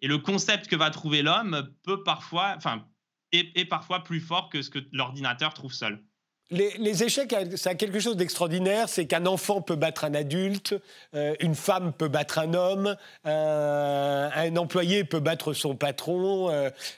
[0.00, 2.86] Et le concept que va trouver l'homme peut parfois, enfin,
[3.32, 6.02] est, parfois plus fort que ce que l'ordinateur trouve seul.
[6.50, 10.74] Les, échecs, ça a quelque chose d'extraordinaire, c'est qu'un enfant peut battre un adulte,
[11.14, 16.50] euh, une femme peut battre un homme, euh, un employé peut battre son patron.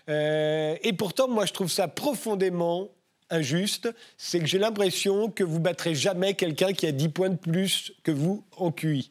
[0.08, 2.88] Euh, et pourtant, moi, je trouve ça profondément
[3.32, 7.36] injuste, c'est que j'ai l'impression que vous battrez jamais quelqu'un qui a 10 points de
[7.36, 9.10] plus que vous en QI.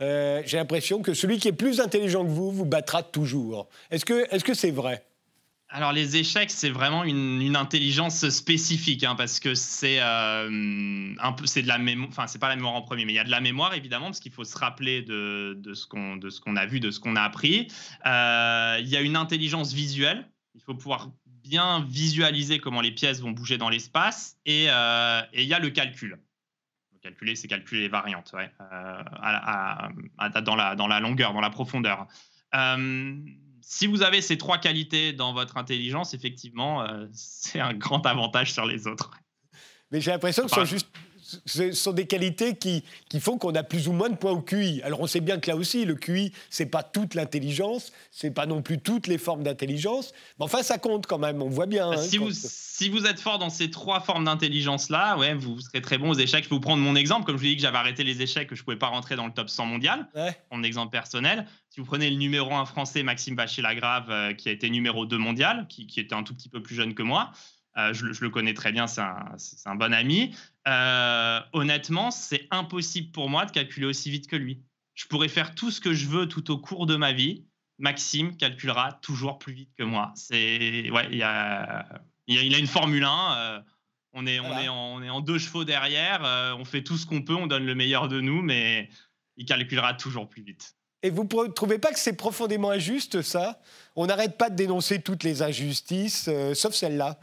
[0.00, 3.68] j'ai l'impression que celui qui est plus intelligent que vous vous battra toujours.
[3.90, 5.04] Est-ce que c'est -ce vrai?
[5.68, 11.46] Alors les échecs, c'est vraiment une, intelligence spécifique, hein, parce que c'est euh, un peu,
[11.46, 13.24] c'est de la mémoire, enfin c'est pas la mémoire en premier, mais il y a
[13.24, 16.40] de la mémoire évidemment, parce qu'il faut se rappeler de, de ce qu'on de ce
[16.40, 17.66] qu'on a vu, de ce qu'on a appris.
[18.06, 21.10] Euh, il y a une intelligence visuelle, il faut pouvoir
[21.48, 25.58] bien visualiser comment les pièces vont bouger dans l'espace, et, euh, et, il y a
[25.58, 26.18] le calcul.
[27.02, 28.50] Calculer, c'est calculer les variantes, ouais,
[30.42, 32.08] dans la dans la longueur, dans la profondeur
[33.68, 38.52] si vous avez ces trois qualités dans votre intelligence, effectivement, euh, c'est un grand avantage
[38.52, 39.10] sur les autres.
[39.90, 40.88] Mais j'ai l'impression que ce sont juste
[41.44, 44.40] ce sont des qualités qui, qui font qu'on a plus ou moins de points au
[44.40, 44.80] QI.
[44.82, 48.46] Alors on sait bien que là aussi, le QI, c'est pas toute l'intelligence, c'est pas
[48.46, 51.90] non plus toutes les formes d'intelligence, mais enfin ça compte quand même, on voit bien.
[51.90, 55.82] Hein, si, vous, si vous êtes fort dans ces trois formes d'intelligence-là, ouais, vous serez
[55.82, 56.44] très bon aux échecs.
[56.44, 58.22] Je peux vous prendre mon exemple, comme je vous ai dit que j'avais arrêté les
[58.22, 60.08] échecs, que je pouvais pas rentrer dans le top 100 mondial,
[60.52, 61.46] mon exemple personnel.
[61.70, 65.18] Si vous prenez le numéro 1 français, Maxime Bachet-Lagrave, euh, qui a été numéro 2
[65.18, 67.32] mondial, qui, qui était un tout petit peu plus jeune que moi,
[67.78, 70.34] euh, je, le connais très bien, c'est un, bon ami.
[70.66, 74.62] Euh, honnêtement, c'est impossible pour moi de calculer aussi vite que lui.
[74.94, 77.44] Je pourrais faire tout ce que je veux tout au cours de ma vie.
[77.78, 80.12] Maxime calculera toujours plus vite que moi.
[80.14, 81.86] C'est ouais, il, a,
[82.26, 83.36] il a une Formule 1.
[83.36, 83.60] Euh,
[84.14, 86.22] on est, on, est en, on est en deux chevaux derrière.
[86.58, 87.34] on fait tout ce qu'on peut.
[87.34, 88.88] On donne le meilleur de nous, mais
[89.36, 90.74] il calculera toujours plus vite.
[91.02, 93.60] Et vous ne trouvez pas que c'est profondément injuste, ça?
[93.94, 97.18] On n'arrête pas de dénoncer toutes les injustices, sauf celle-là.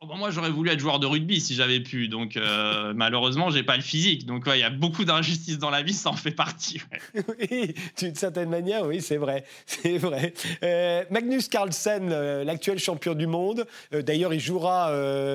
[0.00, 2.08] Oh, bah, moi, j'aurais voulu être joueur de rugby si j'avais pu.
[2.08, 4.26] Donc, euh, malheureusement, j'ai pas le physique.
[4.26, 6.82] Donc, il y a beaucoup d'injustices dans la vie, ça en fait partie.
[7.14, 9.46] oui, d'une certaine manière, oui, c'est vrai.
[9.64, 10.34] C'est vrai.
[10.62, 13.66] Euh, Magnus Carlsen, euh, l'actuel champion du monde.
[13.90, 14.92] D'ailleurs, il jouera,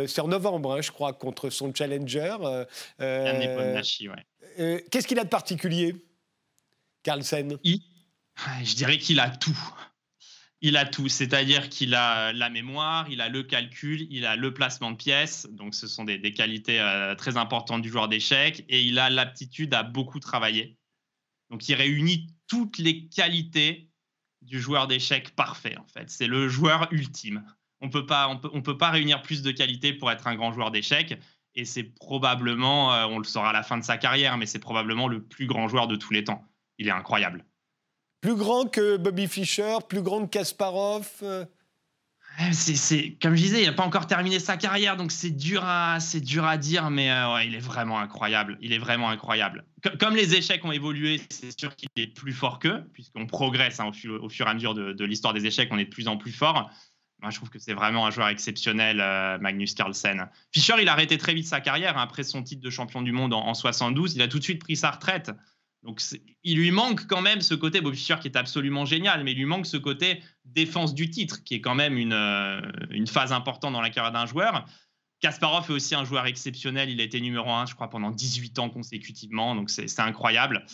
[0.07, 2.35] c'est en novembre, hein, je crois, contre son challenger.
[2.99, 3.97] Qu'est-ce
[5.07, 5.95] qu'il a de particulier,
[7.03, 7.57] Carlsen?
[8.63, 9.57] Je dirais qu'il a tout
[10.61, 14.53] il a tout, c'est-à-dire qu'il a la mémoire, il a le calcul, il a le
[14.53, 18.83] placement de pièces, donc ce sont des, qualités euh, très importantes du joueur d'échecs, et
[18.83, 20.77] il a l'aptitude à beaucoup travailler.
[21.49, 23.89] Donc il réunit toutes les qualités
[24.41, 26.09] du joueur d'échecs parfait, en fait.
[26.09, 27.43] C'est le joueur ultime.
[27.81, 30.53] On peut pas, on peut, peut pas réunir plus de qualités pour être un grand
[30.53, 31.19] joueur d'échecs,
[31.55, 34.59] et c'est probablement, euh, on le saura à la fin de sa carrière, mais c'est
[34.59, 36.45] probablement le plus grand joueur de tous les temps.
[36.77, 37.45] Il est incroyable.
[38.21, 41.43] Plus grand que Bobby Fischer, plus grand que Kasparov euh.
[42.51, 45.99] c'est, comme je disais, il n'a pas encore terminé sa carrière, donc c'est dur à,
[45.99, 48.59] c'est dur à dire, mais euh, il est vraiment incroyable.
[48.61, 49.65] Il est vraiment incroyable.
[49.99, 53.89] comme les échecs ont évolué, c'est sûr qu'il est plus fort qu'eux, puisqu'on progresse hein,
[53.89, 56.31] au, fur, et à mesure de, l'histoire des échecs, on est de plus en plus
[56.31, 56.69] fort.
[57.23, 60.27] Moi, je trouve que c'est vraiment un joueur exceptionnel, euh, Magnus Carlsen.
[60.51, 63.11] Fischer, il a arrêté très vite sa carrière hein, après son titre de champion du
[63.11, 64.15] monde en, en 72.
[64.15, 65.31] Il a tout de suite pris sa retraite.
[65.83, 66.01] Donc
[66.43, 69.37] il lui manque quand même ce côté, Bob Fischer qui est absolument génial, mais il
[69.37, 72.61] lui manque ce côté défense du titre, qui est quand même une, euh,
[73.07, 74.65] phase importante dans la carrière d'un joueur.
[75.21, 78.59] Kasparov est aussi un joueur exceptionnel, il a été numéro 1, je crois, pendant 18
[78.59, 80.65] ans consécutivement, donc c'est incroyable.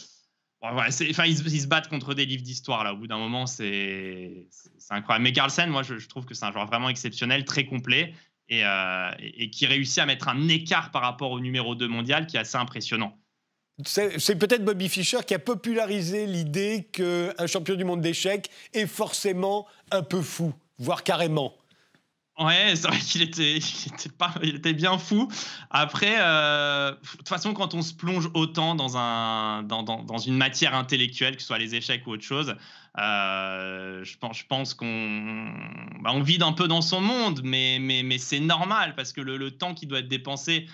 [0.62, 4.48] enfin, ils, se battent contre des livres d'histoire, là, au bout d'un moment, c'est
[4.89, 5.24] incroyable.
[5.24, 8.13] Mais Carlsen, moi, je, trouve que c'est un joueur vraiment exceptionnel, très complet,
[8.48, 12.26] et, euh, et qui réussit à mettre un écart par rapport au numéro 2 mondial
[12.26, 13.17] qui est assez impressionnant.
[13.85, 19.67] C'est peut-être Bobby Fischer qui a popularisé l'idée qu'un champion du monde d'échecs est forcément
[19.91, 21.53] un peu fou, voire carrément.
[22.39, 23.57] Ouais, c'est vrai qu'il était,
[24.43, 25.27] il était, bien fou.
[25.71, 30.37] Après, euh, de toute façon, quand on se plonge autant dans, un, dans, dans, une
[30.37, 32.55] matière intellectuelle, que ce soit les échecs ou autre chose,
[32.99, 35.51] euh, je pense, je pense qu'on
[36.01, 39.21] bah, on vide un peu dans son monde, mais, mais, mais c'est normal parce que
[39.21, 40.67] le, le temps qui doit être dépensé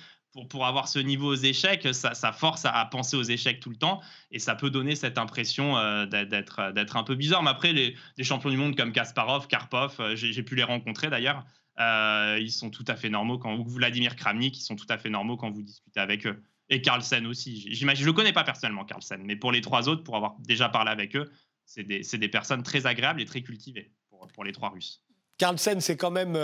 [0.49, 4.01] pour, avoir ce niveau aux échecs, ça, force à, penser aux échecs tout le temps
[4.31, 7.43] et ça peut donner cette impression euh, d'être, d'être un peu bizarre.
[7.43, 11.45] Mais après, les, champions du monde comme Kasparov, Karpov, euh, j'ai, pu les rencontrer d'ailleurs.
[11.79, 14.97] Euh, ils sont tout à fait normaux quand vous, Vladimir Kramnik, ils sont tout à
[14.97, 16.41] fait normaux quand vous discutez avec eux.
[16.69, 17.71] Et Carlsen aussi.
[17.71, 20.69] J'imagine, je le connais pas personnellement, Carlsen, mais pour les trois autres, pour avoir déjà
[20.69, 21.31] parlé avec eux,
[21.65, 25.03] c'est des, des personnes très agréables et très cultivées pour, pour les trois Russes.
[25.37, 26.37] Carlsen, c'est quand même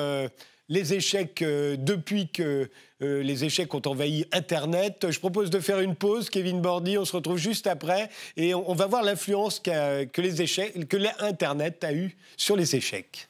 [0.69, 2.69] les échecs euh, depuis que
[3.01, 5.07] euh, les échecs ont envahi Internet.
[5.09, 6.97] Je propose de faire une pause, Kevin Bordy.
[6.97, 12.55] On se retrouve juste après et on, va voir l'influence que l'Internet a eu sur
[12.55, 13.27] les échecs.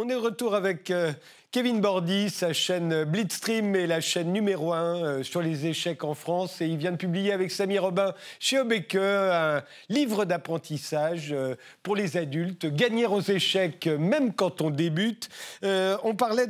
[0.00, 1.12] On est retour avec euh,
[1.50, 6.12] Kevin Bordy, sa chaîne Blitzstream est la chaîne numéro un euh, sur les échecs en
[6.12, 6.60] France.
[6.60, 11.96] Et il vient de publier avec Samy Robin chez Obeke un livre d'apprentissage euh, pour
[11.96, 15.30] les adultes, Gagner aux échecs même quand on débute.
[15.62, 16.48] on parlait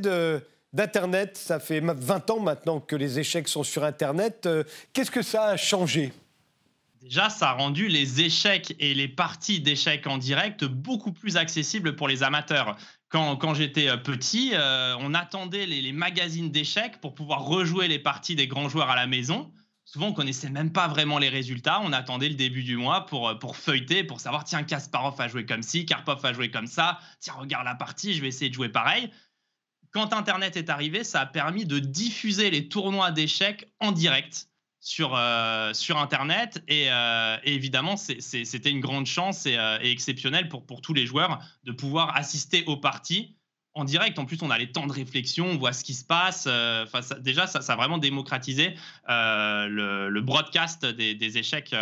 [0.73, 4.49] d'Internet, ça fait 20 ans maintenant que les échecs sont sur Internet.
[4.93, 6.13] Qu'est-ce que ça a changé?
[7.03, 11.95] Déjà, ça a rendu les échecs et les parties d'échecs en direct beaucoup plus accessibles
[11.95, 12.77] pour les amateurs.
[13.11, 18.37] Quand, j'étais euh, petit, euh, on attendait les, magazines d'échecs pour pouvoir rejouer les parties
[18.37, 19.51] des grands joueurs à la maison.
[19.87, 21.81] Souvent, on connaissait même pas vraiment les résultats.
[21.83, 25.29] On attendait le début du mois pour, euh, pour feuilleter, pour savoir tiens, Kasparov a
[25.29, 26.99] joué comme ci, Karpov a joué comme ça.
[27.21, 29.11] Tiens, regarde la partie, je vais essayer de jouer pareil.
[29.90, 34.48] Quand Internet est arrivé, ça a permis de diffuser les tournois d'échecs en direct
[34.81, 36.62] sur, euh, sur Internet.
[36.69, 41.41] Et, euh, évidemment, c'était une grande chance euh, et, exceptionnelle pour, pour tous les joueurs
[41.64, 43.35] de pouvoir assister aux parties
[43.75, 44.19] en direct.
[44.19, 46.49] En plus, on a les temps de réflexion, on voit ce qui se passe.
[47.21, 48.75] déjà, ça, a vraiment démocratisé
[49.07, 51.75] le, broadcast des, échecs.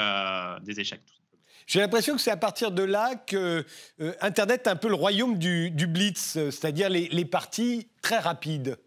[0.62, 1.02] des échecs
[1.66, 3.64] j'ai l'impression que c'est à partir de là que
[4.20, 8.78] Internet est un peu le royaume du, blitz, c'est-à-dire les, les, parties très rapides.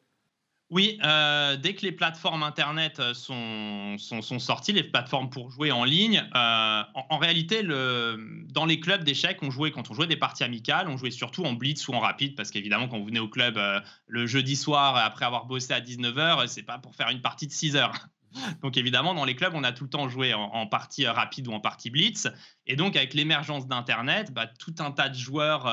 [0.72, 5.84] Oui, euh, dès que les plateformes Internet euh, sont, sorties, les plateformes pour jouer en
[5.84, 10.44] ligne, euh, en, réalité, dans les clubs d'échecs, on jouait, quand on jouait des parties
[10.44, 13.28] amicales, on jouait surtout en blitz ou en rapide, parce qu'évidemment, quand vous venez au
[13.28, 13.60] club
[14.06, 17.52] le jeudi soir, après avoir bossé à 19h, c'est pas pour faire une partie de
[17.52, 18.08] 6 heures.
[18.62, 21.52] Donc évidemment, dans les clubs, on a tout le temps joué en, partie rapide ou
[21.52, 22.28] en partie blitz.
[22.68, 25.66] Et donc, avec l'émergence d'Internet, bah, tout un tas de joueurs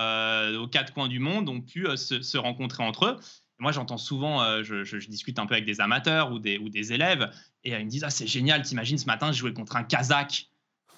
[0.58, 3.20] aux quatre coins du monde ont pu se rencontrer entre eux.
[3.58, 7.30] Moi, j'entends souvent, euh, je, discute un peu avec des amateurs ou des, élèves,
[7.64, 9.82] et euh, ils me disent Ah, c'est génial, t'imagines, ce matin, je jouais contre un
[9.82, 10.50] Kazakh.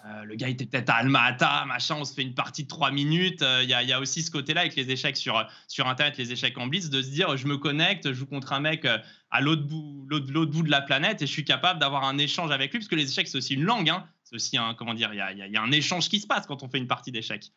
[0.07, 2.91] Euh, le gars était peut-être à Alma-Ata, machin, on se fait une partie de trois
[2.91, 3.45] minutes.
[3.63, 6.67] Il y, a aussi ce côté-là avec les échecs sur, sur Internet, les échecs en
[6.67, 8.87] blitz, de se dire je me connecte, je joue contre un mec
[9.31, 12.79] à l'autre bout, de la planète et je suis capable d'avoir un échange avec lui,
[12.79, 13.91] parce que les échecs, c'est aussi une langue.
[13.91, 14.07] Hein.
[14.23, 16.63] C'est aussi un, comment dire, il y y a, un échange qui se passe quand
[16.63, 17.51] on fait une partie d'échecs.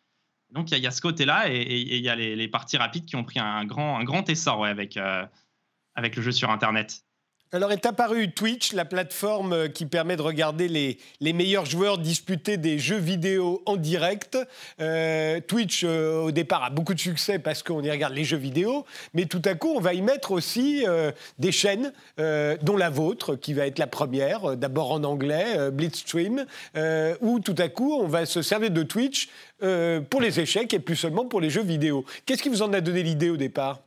[0.51, 3.23] Donc il y, a ce côté-là et il y a les, parties rapides qui ont
[3.23, 5.25] pris un grand, essor euh,
[5.95, 7.05] avec le jeu sur Internet.
[7.53, 11.97] Alors est apparu Twitch, la plateforme euh, qui permet de regarder les, les meilleurs joueurs
[11.97, 14.37] disputer des jeux vidéo en direct.
[14.79, 18.37] Euh, Twitch, euh, au départ, a beaucoup de succès parce qu'on y regarde les jeux
[18.37, 20.85] vidéo, mais tout à coup, on va y mettre aussi
[21.39, 26.45] des chaînes, dont la vôtre, qui va être la première, d'abord en anglais, Blitzstream,
[27.21, 29.29] où tout à coup, on va se servir de Twitch
[30.09, 32.05] pour les échecs et plus seulement pour les jeux vidéo.
[32.25, 33.79] Qu'est-ce qui vous en a donné l'idée au départ?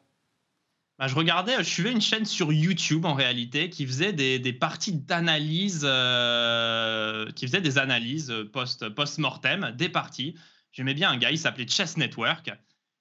[0.99, 4.93] Bah, je regardais, je suivais une chaîne sur YouTube en réalité qui faisait des, parties
[4.93, 10.37] d'analyse, euh, qui faisait des analyses post, post-mortem des parties.
[10.73, 12.53] J'aimais bien un gars, il s'appelait Chess Network.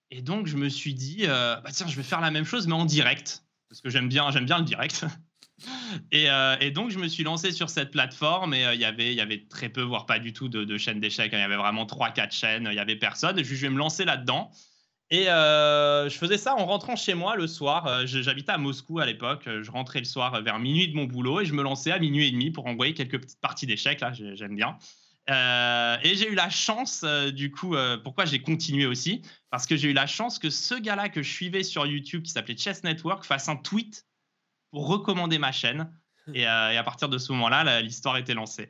[0.09, 2.65] Et donc, je me suis dit, euh, bah, tiens, je vais faire la même chose,
[2.67, 3.43] mais en direct.
[3.69, 5.05] Parce que j'aime bien, bien le direct.
[6.11, 9.45] Et, euh, et, donc, je me suis lancé sur cette plateforme et il y avait,
[9.49, 11.31] très peu, voire pas du tout de, chaînes d'échecs.
[11.31, 13.41] Il y avait vraiment 3-4 chaînes, il y avait personne.
[13.41, 14.51] Je vais me lancer là-dedans.
[15.09, 17.85] Et euh, je faisais ça en rentrant chez moi le soir.
[17.87, 19.43] Euh, j'habitais à Moscou à l'époque.
[19.45, 22.27] Je rentrais le soir vers minuit de mon boulot et je me lançais à minuit
[22.27, 23.99] et demi pour envoyer quelques petites parties d'échecs.
[23.99, 24.77] Là, j'aime bien.
[25.29, 29.21] Euh, et j'ai eu la chance, du coup, pourquoi j'ai continué aussi?
[29.51, 32.31] Parce que j'ai eu la chance que ce gars-là que je suivais sur YouTube, qui
[32.31, 34.05] s'appelait Chess Network, fasse un tweet
[34.71, 35.91] pour recommander ma chaîne.
[36.33, 38.67] Et, à partir de ce moment-là, l'histoire était lancée.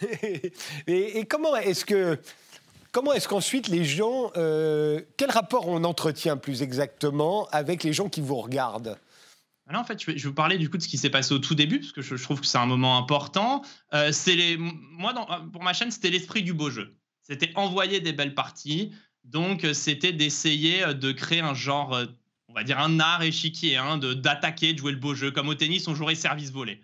[0.86, 2.20] et, comment est-ce que
[2.92, 8.08] Comment est-ce qu'ensuite les gens, euh, quel rapport on entretient plus exactement avec les gens
[8.08, 8.98] qui vous regardent?
[9.70, 11.38] Là, en fait, je vais, vous parler du coup de ce qui s'est passé au
[11.38, 13.62] tout début, parce que je, trouve que c'est un moment important.
[13.94, 15.14] Euh, c'est les, moi,
[15.52, 16.96] pour ma chaîne, c'était l'esprit du beau jeu.
[17.22, 18.92] C'était envoyer des belles parties.
[19.22, 21.96] Donc, c'était d'essayer de créer un genre,
[22.48, 25.30] on va dire un art échiquier, hein, d'attaquer, de, jouer le beau jeu.
[25.30, 26.80] Comme au tennis, on jouerait service volé.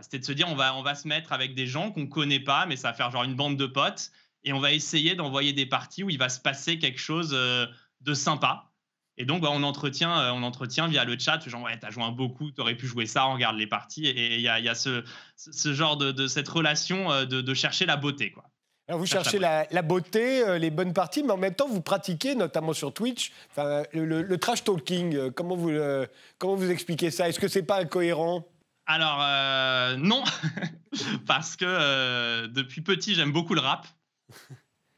[0.00, 2.06] C'était de se dire, on va, on va se mettre avec des gens qu'on ne
[2.06, 4.12] connaît pas, mais ça va faire genre une bande de potes
[4.44, 7.66] et on va essayer d'envoyer des parties où il va se passer quelque chose euh,
[8.00, 8.64] de sympa.
[9.16, 12.12] Et donc, bah, on, entretient, on entretient via le chat, genre, ouais, t'as joué un
[12.12, 14.06] beaucoup, t'aurais pu jouer ça, on regarde les parties.
[14.06, 15.02] Et il y a, y a ce,
[15.34, 18.30] ce, genre de, de, cette relation de, de, chercher la beauté.
[18.30, 18.44] Quoi.
[18.86, 22.36] Alors vous cherchez la, la, beauté, les bonnes parties, mais en même temps, vous pratiquez,
[22.36, 25.32] notamment sur Twitch, le, le, trash talking.
[25.32, 25.72] comment, vous,
[26.38, 27.28] comment vous expliquez ça?
[27.28, 28.46] Est-ce que c'est pas incohérent?
[28.90, 30.24] Alors, euh, non,
[31.26, 33.86] parce que euh, depuis petit, j'aime beaucoup le rap.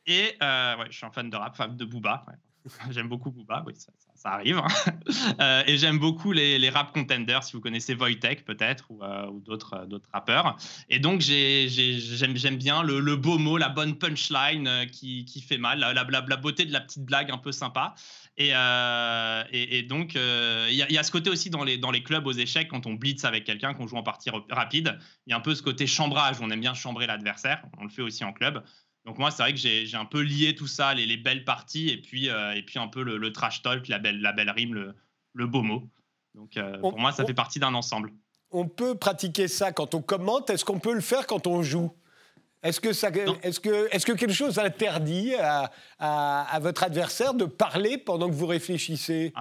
[0.06, 2.24] Et euh, ouais, je suis un fan de rap, fan de Booba.
[2.90, 3.92] J'aime beaucoup Booba, oui, ça,
[4.24, 4.58] arrive.
[4.58, 5.64] Hein.
[5.66, 9.86] et j'aime beaucoup les, les, rap contenders, si vous connaissez Voitech peut-être, ou, ou d'autres,
[9.86, 10.58] d'autres rappeurs.
[10.90, 16.36] Et donc, j'aime, bien le, beau mot, la bonne punchline qui, fait mal, la, la,
[16.36, 17.94] beauté de la petite blague un peu sympa.
[18.40, 22.26] Euh, et, donc, euh, il y, a ce côté aussi dans les, dans les clubs
[22.26, 25.36] aux échecs, quand on blitz avec quelqu'un, qu'on joue en partie rapide, il y a
[25.36, 28.32] un peu ce côté chambrage, on aime bien chambrer l'adversaire, on le fait aussi en
[28.32, 28.62] club.
[29.04, 31.88] Donc moi, c'est vrai que j'ai un peu lié tout ça, les, les belles parties,
[31.88, 34.74] et puis, euh, et puis un peu le, trash talk, la belle, la belle rime,
[34.74, 34.94] le,
[35.34, 35.88] le beau mot.
[36.34, 38.12] Donc pour moi, ça fait partie d'un ensemble.
[38.50, 41.92] On peut pratiquer ça quand on commente, est-ce qu'on peut le faire quand on joue?
[42.62, 43.08] Est-ce que, ça,
[43.42, 48.34] est-ce, que, est-ce que quelque chose interdit à, à, votre adversaire de parler pendant que
[48.34, 49.32] vous réfléchissez?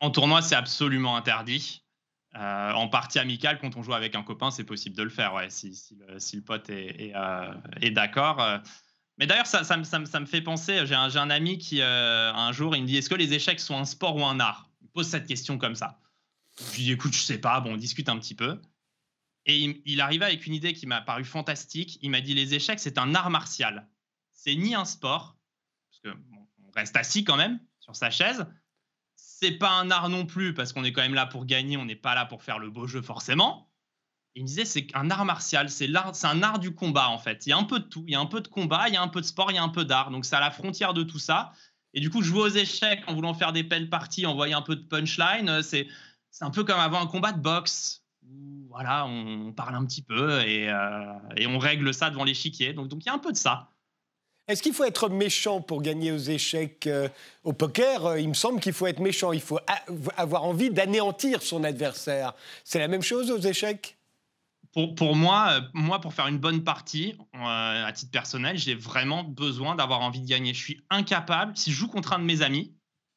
[0.00, 1.82] En tournoi, c'est absolument interdit.
[2.36, 5.34] Euh, en partie amicale, quand on joue avec un copain, c'est possible de le faire,
[5.34, 8.40] ouais, si, si, le, si le, pote est, est, euh, est d'accord.
[9.12, 9.18] Euh.
[9.18, 12.96] Mais d'ailleurs, ça, me fait penser, j'ai un, ami qui, un jour, il me dit,
[12.96, 14.70] est-ce que les échecs sont un sport ou un art?
[14.80, 16.00] Il pose cette question comme ça.
[16.58, 18.60] Je lui dis, écoute, je sais pas, bon, on discute un petit peu.
[19.46, 21.98] Et il, arrivait avec une idée qui m'a paru fantastique.
[22.00, 23.88] Il m'a dit les échecs, c'est un art martial.
[24.32, 25.36] C'est ni un sport,
[25.90, 26.20] parce que
[26.64, 28.46] on reste assis quand même sur sa chaise.
[29.16, 31.84] C'est pas un art non plus, parce qu'on est quand même là pour gagner, on
[31.84, 33.71] n'est pas là pour faire le beau jeu forcément.
[34.34, 37.46] Il me disait c'est un art martial, c'est un art du combat en fait.
[37.46, 38.94] Il y a un peu de tout, il y a un peu de combat, il
[38.94, 40.10] y a un peu de sport, il y a un peu d'art.
[40.10, 41.52] Donc c'est à la frontière de tout ça.
[41.94, 44.76] Et du coup, jouer aux échecs en voulant faire des belles parties, envoyer un peu
[44.76, 45.86] de punchline, euh, c'est
[46.40, 48.02] un peu comme avant un combat de boxe
[48.72, 52.72] voilà, on parle un petit peu euh, et, on règle ça devant l'échiquier.
[52.72, 53.68] Donc, donc il y a un peu de ça.
[54.48, 57.08] Est-ce qu'il faut être méchant pour gagner aux échecs euh,
[57.44, 58.18] au poker?
[58.18, 59.32] Il me semble qu'il faut être méchant.
[59.32, 59.60] Il faut
[60.16, 62.34] avoir envie d'anéantir son adversaire.
[62.64, 63.96] C'est la même chose aux échecs?
[64.72, 70.00] Pour, moi, moi, pour faire une bonne partie, à titre personnel, j'ai vraiment besoin d'avoir
[70.00, 70.54] envie de gagner.
[70.54, 72.74] Je suis incapable, si je joue contre un de mes amis,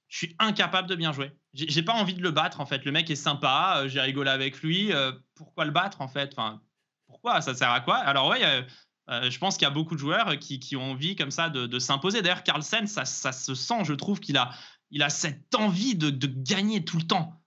[0.07, 2.85] je suis incapable de bien jouer j'ai pas envie de le battre en fait.
[2.85, 4.91] Le mec est sympa, euh, j'ai rigolé avec lui.
[4.91, 6.33] Euh, pourquoi le battre en fait?
[6.33, 6.61] Enfin,
[7.07, 7.41] pourquoi?
[7.41, 7.97] Ça sert à quoi?
[7.97, 11.49] Alors euh, je pense qu'il y a beaucoup de joueurs qui, ont envie comme ça
[11.49, 12.21] de, s'imposer.
[12.21, 13.83] D'ailleurs, Carlsen, ça, se sent.
[13.83, 14.49] Je trouve qu'il a,
[14.89, 17.39] il a cette envie de, gagner tout le temps.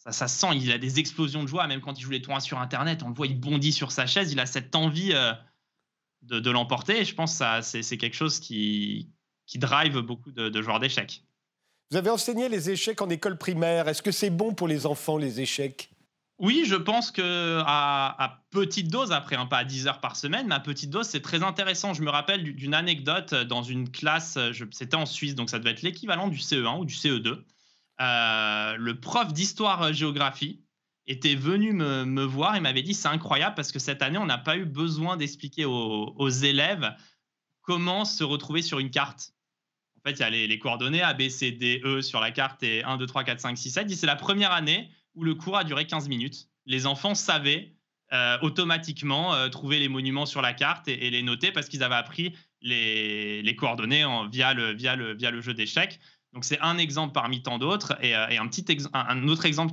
[0.00, 0.56] Ça, ça sent.
[0.56, 3.02] Il a des explosions de joie, même quand il joue les tournois sur Internet.
[3.02, 4.32] On le voit, il bondit sur sa chaise.
[4.32, 5.14] Il a cette envie
[6.22, 7.00] de, de l'emporter.
[7.00, 9.08] Et je pense que c'est quelque chose qui,
[9.46, 11.22] qui drive beaucoup de joueurs d'échecs.
[11.90, 13.88] Vous avez enseigné les échecs en école primaire.
[13.88, 15.90] Est-ce que c'est bon pour les enfants, les échecs?
[16.38, 20.46] Oui, je pense que à, petite dose, après, hein, pas à 10 heures par semaine,
[20.46, 21.92] mais à petite dose, c'est très intéressant.
[21.92, 24.38] Je me rappelle d'une anecdote dans une classe,
[24.70, 27.42] c'était en Suisse, donc ça devait être l'équivalent du CE1 ou du CE2.
[28.00, 30.60] Euh, le prof d'histoire-géographie
[31.06, 34.38] était venu me, voir et m'avait dit c'est incroyable parce que cette année, on n'a
[34.38, 36.94] pas eu besoin d'expliquer aux, élèves
[37.62, 39.32] comment se retrouver sur une carte.
[39.98, 42.62] En fait, il y a les, coordonnées A, B, C, D, E sur la carte
[42.62, 43.90] et 1, 2, 3, 4, 5, 6, 7.
[43.90, 46.48] C'est la première année où le cours a duré 15 minutes.
[46.64, 47.74] Les enfants savaient
[48.12, 51.96] euh, automatiquement euh, trouver les monuments sur la carte et, les noter parce qu'ils avaient
[51.96, 56.00] appris les, coordonnées via, le, jeu d'échecs.
[56.32, 57.96] Donc c'est un exemple parmi tant d'autres.
[58.02, 59.72] Et, euh, un, petit un, autre exemple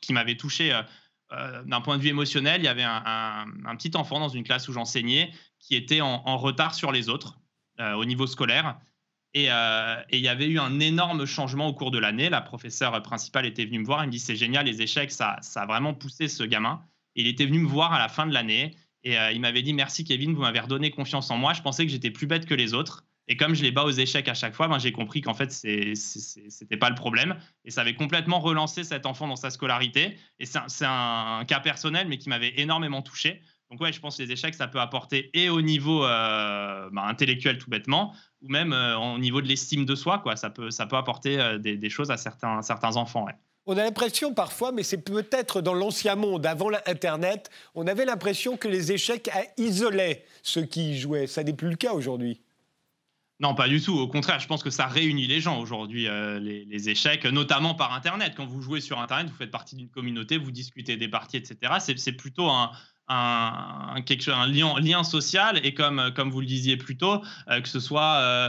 [0.00, 0.78] qui m'avait touché
[1.66, 4.72] d'un point de vue émotionnel, il y avait un, petit enfant dans une classe où
[4.72, 7.40] j'enseignais qui était en, retard sur les autres
[7.80, 8.78] au niveau scolaire.
[9.36, 12.30] Euh, et, il y avait eu un énorme changement au cours de l'année.
[12.30, 14.00] La professeure principale était venue me voir.
[14.00, 16.82] Elle me dit C'est génial, les échecs, ça, ça a vraiment poussé ce gamin.
[17.16, 18.76] Et il était venu me voir à la fin de l'année.
[19.02, 21.52] Et euh, il m'avait dit Merci, Kevin, vous m'avez redonné confiance en moi.
[21.52, 23.04] Je pensais que j'étais plus bête que les autres.
[23.26, 25.50] Et comme je les bats aux échecs à chaque fois, ben, j'ai compris qu'en fait,
[25.50, 27.36] ce n'était pas le problème.
[27.64, 30.18] Et ça avait complètement relancé cet enfant dans sa scolarité.
[30.38, 33.40] Et c'est un, cas personnel, mais qui m'avait énormément touché.
[33.70, 37.04] Donc ouais, je pense que les échecs, ça peut apporter et au niveau euh, bah,
[37.06, 40.36] intellectuel tout bêtement, ou même euh, au niveau de l'estime de soi, quoi.
[40.36, 43.26] Ça peut, ça peut apporter euh, des, choses à certains, certains enfants.
[43.66, 48.58] On a l'impression parfois, mais c'est peut-être dans l'ancien monde, avant l'Internet, on avait l'impression
[48.58, 51.26] que les échecs isolaient ceux qui y jouaient.
[51.26, 52.43] Ça n'est plus le cas aujourd'hui.
[53.44, 53.98] Non, pas du tout.
[53.98, 57.92] Au contraire, je pense que ça réunit les gens aujourd'hui, les, les, échecs, notamment par
[57.92, 58.32] Internet.
[58.34, 61.74] Quand vous jouez sur Internet, vous faites partie d'une communauté, vous discutez des parties, etc.
[61.78, 62.70] C'est plutôt un,
[63.08, 67.60] un, quelque, un lien, lien, social et comme, comme vous le disiez plus tôt, euh,
[67.60, 68.48] que ce soit euh,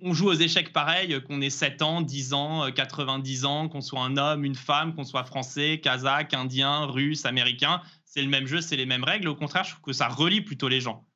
[0.00, 4.00] on joue aux échecs pareil, qu'on ait 7 ans, 10 ans, 90 ans, qu'on soit
[4.00, 7.82] un homme, une femme, qu'on soit français, kazakh, indien, russe, américain.
[8.06, 9.28] C'est le même jeu, c'est les mêmes règles.
[9.28, 11.07] Au contraire, je trouve que ça relie plutôt les gens.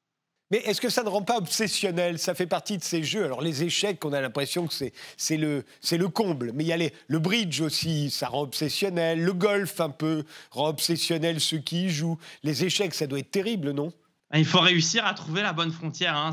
[0.53, 2.19] Mais est-ce que ça ne rend pas obsessionnel?
[2.19, 3.25] Ça fait partie de ces jeux.
[3.25, 4.75] Alors les échecs, on a l'impression que
[5.17, 6.53] c'est le, le comble.
[6.53, 9.19] Mais il y a le bridge aussi, ça rend obsessionnel.
[9.19, 12.19] Le golf un peu rend obsessionnel ceux qui y jouent.
[12.43, 13.95] Les échecs, ça doit être terrible, non?
[14.39, 16.17] Il faut réussir à trouver la bonne frontière.
[16.17, 16.31] Hein.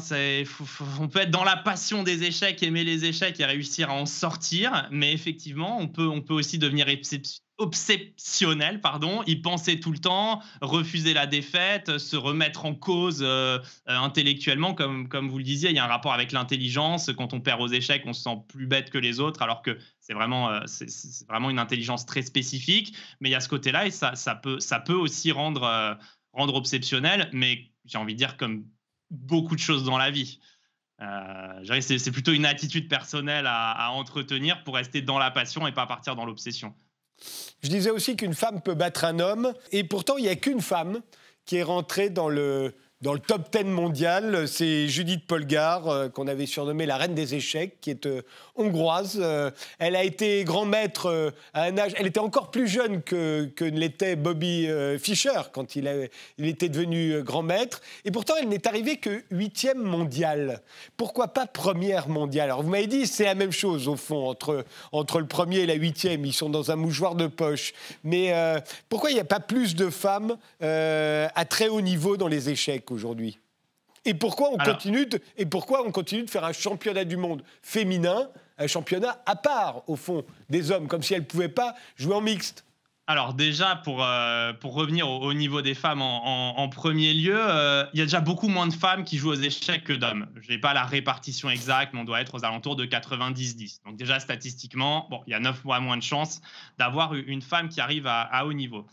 [1.00, 4.06] on peut être dans la passion des échecs, aimer les échecs et réussir à en
[4.06, 6.88] sortir, mais effectivement, on peut, on peut aussi devenir
[7.58, 13.60] obsessionnel, pardon, y penser tout le temps, refuser la défaite, se remettre en cause euh,
[13.89, 17.12] euh, intellectuellement, comme, comme vous le disiez, il y a un rapport avec l'intelligence.
[17.18, 19.78] Quand on perd aux échecs, on se sent plus bête que les autres, alors que
[20.00, 22.95] c'est vraiment, euh, c'est, vraiment une intelligence très spécifique.
[23.20, 25.97] Mais il y a ce côté-là et ça, ça, peut, ça peut aussi rendre,
[26.32, 28.65] rendre obsessionnel, mais j'ai envie de dire comme
[29.09, 30.39] beaucoup de choses dans la vie.
[31.01, 35.87] Euh, c'est plutôt une attitude personnelle à, entretenir pour rester dans la passion et pas
[35.87, 36.73] partir dans l'obsession.
[37.63, 40.61] Je disais aussi qu'une femme peut battre un homme, et pourtant il n'y a qu'une
[40.61, 41.01] femme
[41.45, 44.45] qui est rentrée dans le, dans le top 10 mondial.
[44.47, 48.24] C'est Judith Polgar, euh, qu'on avait surnommée la reine des échecs, qui est euh,
[48.56, 49.20] hongroise.
[49.22, 51.93] Euh, elle a été grand maître à un âge.
[51.95, 54.68] Elle était encore plus jeune que, que ne l'était Bobby
[55.00, 57.82] Fischer quand il, il était devenu grand maître.
[58.04, 60.62] Et pourtant, elle n'est arrivée que huitième mondiale.
[60.97, 62.45] Pourquoi pas première mondiale?
[62.45, 65.66] Alors, vous m'avez dit, c'est la même chose, au fond, entre, entre le premier et
[65.66, 66.26] la huitième.
[66.26, 67.74] Ils sont dans un mouchoir de poche.
[68.04, 68.34] Mais
[68.89, 72.88] pourquoi il n'y a pas plus de femmes à très haut niveau dans les échecs?
[72.91, 73.39] Aujourd'hui
[74.05, 77.43] et pourquoi, on continue de, et pourquoi on continue de faire un championnat du monde
[77.61, 81.75] féminin, un championnat à part, au fond, des hommes, comme si elles ne pouvaient pas
[81.97, 82.65] jouer en mixte?
[83.07, 87.99] Alors déjà, pour, euh, pour revenir au, niveau des femmes en, premier lieu, euh, il
[87.99, 90.27] y a déjà beaucoup moins de femmes qui jouent aux échecs que d'hommes.
[90.39, 93.79] Je n'ai pas la répartition exacte, mais on doit être aux alentours de 90-10.
[93.83, 96.39] Donc déjà, statistiquement, bon, il y a 9 fois moins de chances
[96.77, 98.85] d'avoir une femme qui arrive à haut niveau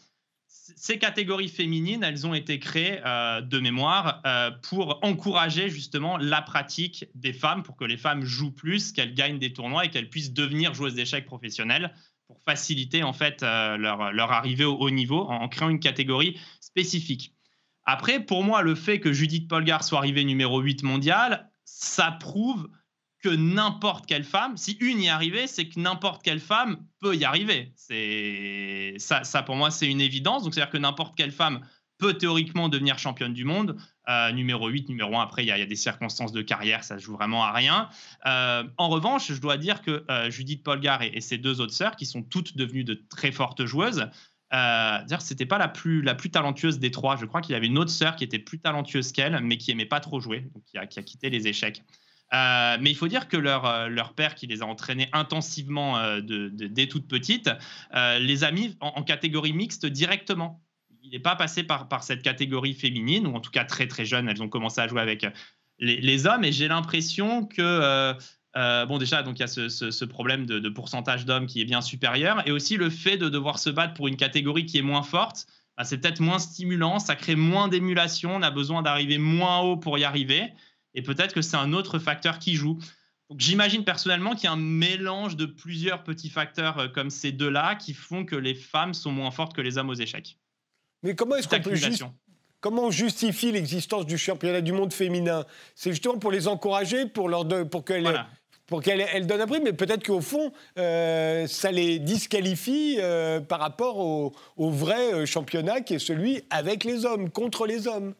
[0.75, 6.43] ces catégories féminines, elles ont été créées euh, de mémoire euh, pour encourager justement la
[6.43, 10.11] pratique des femmes, pour que les femmes jouent plus, qu'elles gagnent des tournois et qu'elles
[10.11, 11.95] puissent devenir joueuses d'échecs professionnelles,
[12.27, 17.33] pour faciliter en fait euh, leur, arrivée au haut niveau en, créant une catégorie spécifique.
[17.85, 22.69] Après, pour moi, le fait que Judith Polgar soit arrivée numéro 8 mondial, ça prouve
[23.27, 27.25] que n'importe quelle femme, si une y arrivée, c'est que n'importe quelle femme peut y
[27.25, 27.73] arriver.
[28.99, 30.45] Ça, pour moi, c'est une évidence.
[30.45, 31.61] Donc, c'est-à-dire que n'importe quelle femme
[31.99, 33.77] peut théoriquement devenir championne du monde.
[34.09, 37.15] Euh, numéro 8, numéro 1, après, il y, a des circonstances de carrière, ça joue
[37.15, 37.89] vraiment à rien.
[38.27, 41.97] Euh, en revanche, je dois dire que euh, Judith Polgar et, ses deux autres sœurs,
[41.97, 44.09] qui sont toutes devenues de très fortes joueuses,
[45.19, 47.17] c'était pas la plus, la plus talentueuse des trois.
[47.17, 49.73] Je crois qu'il y avait une autre sœur qui était plus talentueuse qu'elle, mais qui
[49.73, 51.83] aimait pas trop jouer, donc qui a quitté les échecs.
[52.35, 55.99] Euh, mais il faut dire que leur, euh, leur, père, qui les a entraînés intensivement
[55.99, 57.51] euh, dès toutes petites,
[58.21, 60.63] les a mis en, catégorie mixte directement.
[61.03, 64.29] Il n'est pas passé par, cette catégorie féminine, ou en tout cas très très jeune,
[64.29, 65.25] elles ont commencé à jouer avec
[65.79, 68.13] les, hommes, et j'ai l'impression que...
[68.55, 71.81] bon, déjà, donc il y a ce, ce, problème de, pourcentage d'hommes qui est bien
[71.81, 75.05] supérieur, et aussi le fait de devoir se battre pour une catégorie qui est moins
[75.05, 75.47] forte.
[75.77, 79.77] Bah, c'est peut-être moins stimulant, ça crée moins d'émulation, on a besoin d'arriver moins haut
[79.77, 80.53] pour y arriver.
[80.97, 82.79] Et peut-être que c'est un autre facteur qui joue.
[83.31, 87.33] Donc j'imagine personnellement qu'il y a un mélange de plusieurs petits facteurs euh, comme ces
[87.33, 90.39] deux-là qui font que les femmes sont moins fortes que les hommes aux échecs.
[91.03, 91.77] Mais comment est-ce qu'on peut
[92.61, 95.45] Comment on justifie l'existence du championnat du monde féminin?
[95.75, 98.27] C'est justement pour les encourager, pour, leur pour qu'elles
[98.67, 103.61] pour qu'elles donnent un prix, mais peut-être qu'au fond, euh, ça les disqualifie euh, par
[103.61, 108.15] rapport au, au, vrai championnat qui est celui avec les hommes, contre les hommes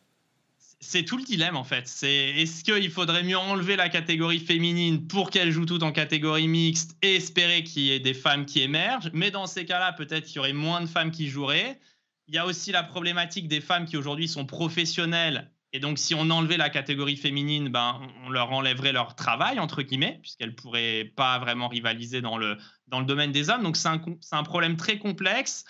[0.81, 1.89] c'est tout le dilemme en fait.
[1.89, 6.49] C'est est-ce qu'il faudrait mieux enlever la catégorie féminine pour qu'elle joue toutes en catégorie
[6.49, 9.11] mixte et espérer qu'il y ait des femmes qui émergent?
[9.13, 11.81] Mais dans ces cas-là, peut-être qu'il y aurait moins de femmes qui joueraient.
[12.29, 15.51] Il y a aussi la problématique des femmes qui aujourd'hui sont professionnelles.
[15.73, 19.83] Et donc, si on enlevait la catégorie féminine, ben, on leur enlèverait leur travail, entre
[19.83, 22.57] guillemets, puisqu'elles ne pourraient pas vraiment rivaliser dans le,
[22.87, 23.63] dans le domaine des hommes.
[23.63, 24.03] Donc, c'est un,
[24.33, 25.65] un problème très complexe.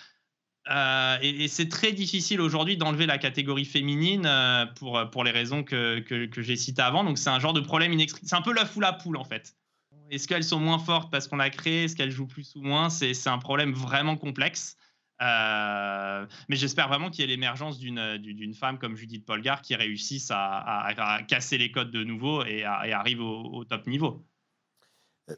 [0.69, 5.63] Euh, et, c'est très difficile aujourd'hui d'enlever la catégorie féminine euh, pour, pour les raisons
[5.63, 7.05] que, que, j'ai citées avant.
[7.05, 7.97] Donc c'est un genre de problème.
[8.23, 9.55] C'est un peu la foule à poule en fait.
[10.11, 11.85] Est-ce qu'elles sont moins fortes parce qu'on l'a créé?
[11.85, 12.91] Est-ce qu'elles jouent plus ou moins?
[12.91, 14.77] C'est un problème vraiment complexe.
[15.23, 20.31] Euh, mais j'espère vraiment qu'il y ait l'émergence d'une femme comme Judith Polgar qui réussisse
[20.31, 24.27] à, à, casser les codes de nouveau et, arrive au top niveau.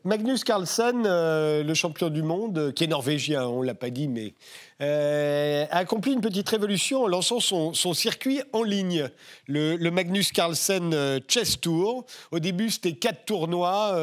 [0.05, 4.07] Magnus Carlsen, euh, le champion du monde, qui est norvégien, on ne l'a pas dit,
[4.07, 4.35] mais
[4.83, 9.09] euh, a accompli une petite révolution en lançant son, circuit en ligne,
[9.47, 12.05] le, Magnus Carlsen euh, Chess Tour.
[12.33, 13.99] Au début, c'était quatre tournois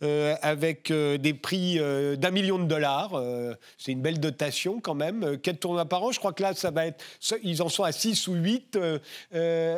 [0.00, 1.78] avec des prix
[2.16, 3.20] d'un million de dollars.
[3.76, 5.38] C'est une belle dotation quand même.
[5.38, 6.12] Quatre tournois par an.
[6.12, 7.02] Je crois que là, ça va être.
[7.42, 8.78] Ils en sont à six ou huit.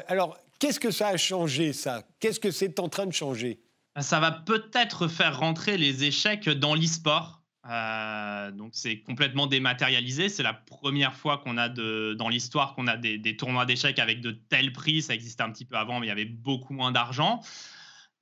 [0.09, 2.03] alors, qu'est-ce que ça a changé, ça?
[2.21, 3.59] Qu'est-ce que c'est en train de changer?
[4.01, 7.43] Ça va peut-être faire rentrer les échecs dans l'e-sport.
[7.69, 10.29] Euh, donc c'est complètement dématérialisé.
[10.29, 14.33] C'est la première fois qu'on a dans l'histoire qu'on a des, tournois d'échecs avec de
[14.33, 15.03] tels prix.
[15.03, 17.41] Ça existait un petit peu avant, mais il y avait beaucoup moins d'argent.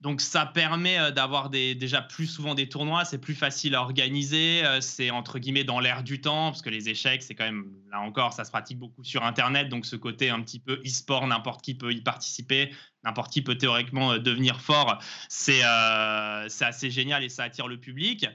[0.05, 4.63] Donc ça permet euh, d'avoir déjà plus souvent des tournois, c'est plus facile à organiser,
[4.63, 7.73] euh, c'est entre guillemets dans l'air du temps, parce que les échecs, c'est quand même,
[7.91, 11.27] là encore, ça se pratique beaucoup sur Internet, donc ce côté un petit peu e-sport,
[11.27, 12.71] n'importe qui peut y participer,
[13.03, 14.99] n'importe qui peut théoriquement euh, devenir fort,
[15.31, 18.27] c'est assez génial et ça attire le public.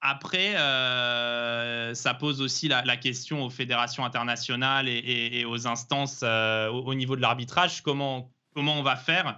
[0.00, 7.22] Après, ça pose aussi la, question aux fédérations internationales et, aux instances au, niveau de
[7.22, 9.36] l'arbitrage, comment on va faire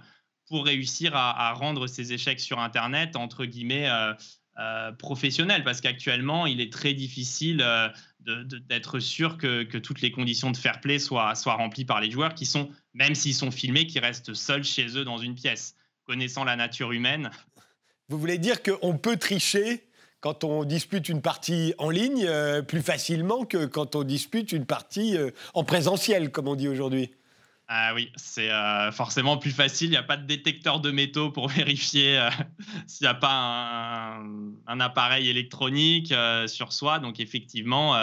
[0.49, 4.13] pour réussir à, rendre ces échecs sur Internet, entre guillemets, euh,
[4.57, 5.63] euh, professionnels.
[5.63, 7.87] Parce qu'actuellement, il est très difficile euh,
[8.67, 12.33] d'être sûr que, toutes les conditions de fair play soient, soient remplies par les joueurs
[12.33, 15.75] qui sont, même s'ils sont filmés, qui restent seuls chez eux dans une pièce.
[16.05, 17.29] Connaissant la nature humaine.
[18.07, 19.83] Vous voulez dire qu'on peut tricher
[20.21, 22.27] quand on dispute une partie en ligne
[22.67, 25.15] plus facilement que quand on dispute une partie
[25.53, 27.11] en présentiel, comme on dit aujourd'hui?
[27.71, 29.89] Ah oui, c'est euh, forcément plus facile.
[29.89, 32.31] Il n'y a pas de détecteur de métaux pour vérifier euh,
[32.87, 34.17] s'il n'y a pas
[34.65, 36.97] un, appareil électronique euh, sur soi.
[36.97, 37.95] Donc effectivement,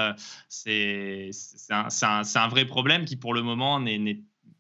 [0.49, 1.31] c'est
[1.71, 1.89] un,
[2.35, 3.85] un, vrai problème qui pour le moment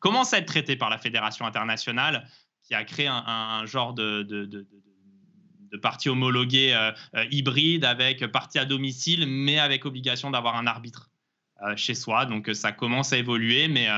[0.00, 2.28] commence à être traité par la Fédération internationale
[2.64, 4.66] qui a créé un, genre de, de, de,
[5.70, 6.76] de partie homologuée
[7.30, 11.10] hybride avec partie à domicile, mais avec obligation d'avoir un arbitre
[11.76, 12.26] chez soi.
[12.26, 13.88] Donc ça commence à évoluer, mais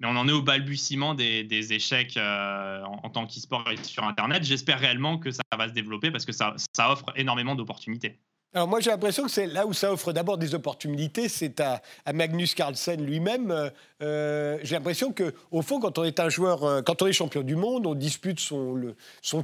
[0.00, 4.42] mais on en est au balbutiement des, échecs euh, en, tant qu'e-sport sur Internet.
[4.42, 8.18] J'espère réellement que ça va se développer parce que ça, offre énormément d'opportunités.
[8.52, 11.80] Alors moi j'ai l'impression que c'est là où ça offre d'abord des opportunités, c'est à,
[12.12, 13.52] Magnus Carlsen lui-même.
[13.52, 13.70] Euh,
[14.02, 17.42] euh, j'ai l'impression que au fond quand on est un joueur, quand on est champion
[17.42, 18.94] du monde, on dispute son,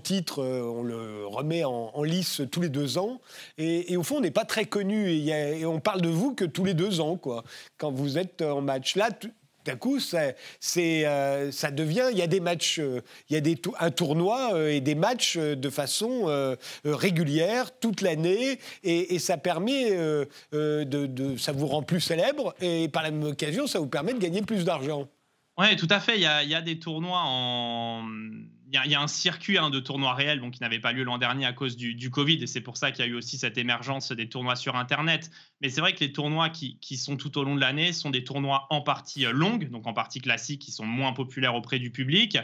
[0.02, 3.20] titre, on le remet en, lice tous les deux ans,
[3.58, 6.44] et, au fond on n'est pas très connu et, et, on parle de vous que
[6.44, 7.44] tous les deux ans quoi.
[7.78, 9.10] Quand vous êtes en match là,
[9.66, 13.60] d'un coup, euh, ça devient, il y a des matchs, euh, il y a des,
[13.78, 16.06] un tournoi euh, et des matchs de façon
[16.84, 19.90] régulière toute l'année, et, ça permet
[20.52, 24.18] de, ça vous rend plus célèbre, et par la même occasion, ça vous permet de
[24.18, 25.08] gagner plus d'argent.
[25.58, 26.16] Oui, tout à fait.
[26.16, 28.04] Il y, a, il y a des tournois en
[28.72, 31.18] il y, a un circuit hein, de tournois réels donc, qui n'avait pas lieu l'an
[31.18, 33.58] dernier à cause du, Covid, et c'est pour ça qu'il y a eu aussi cette
[33.58, 35.30] émergence des tournois sur Internet.
[35.60, 38.24] Mais c'est vrai que les tournois qui, sont tout au long de l'année sont des
[38.24, 41.90] tournois en partie euh, longues, donc en partie classiques, qui sont moins populaires auprès du
[41.90, 42.38] public.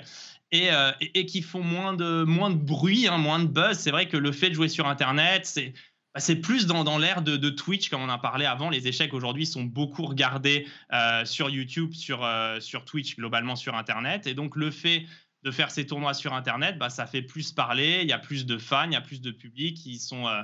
[0.52, 0.92] Et, euh,
[1.26, 3.78] qui font moins de, moins de bruit, hein, moins de buzz.
[3.78, 5.72] C'est vrai que le fait de jouer sur Internet, c'est
[6.14, 8.70] bah, plus dans, dans l'ère de, Twitch, comme on en a parlé avant.
[8.70, 12.28] Les échecs aujourd'hui sont beaucoup regardés euh, sur YouTube, sur,
[12.60, 14.26] sur Twitch, globalement sur Internet.
[14.26, 15.06] Et donc, le fait
[15.42, 18.46] de faire ces tournois sur Internet, bah, ça fait plus parler, il y a plus
[18.46, 20.42] de fans, il y a plus de public, euh,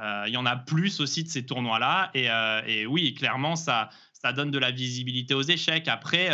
[0.00, 2.10] euh, il y en a plus aussi de ces tournois-là.
[2.14, 5.86] Et, euh, et, oui, clairement, ça, ça donne de la visibilité aux échecs.
[5.88, 6.30] Après,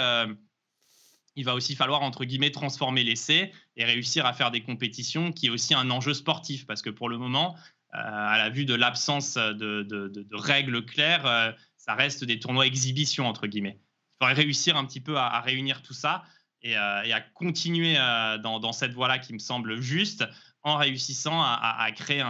[1.38, 5.46] il va aussi falloir, entre guillemets, transformer l'essai et réussir à faire des compétitions qui
[5.46, 6.66] est aussi un enjeu sportif.
[6.66, 7.54] Parce que pour le moment,
[7.92, 13.78] à la vue de l'absence de, règles claires, ça reste des tournois exhibition, entre guillemets.
[13.78, 16.24] Il faudrait réussir un petit peu à réunir tout ça.
[16.74, 20.24] Euh, et, à continuer euh, dans, cette voie-là qui me semble juste
[20.62, 22.24] en réussissant à, créer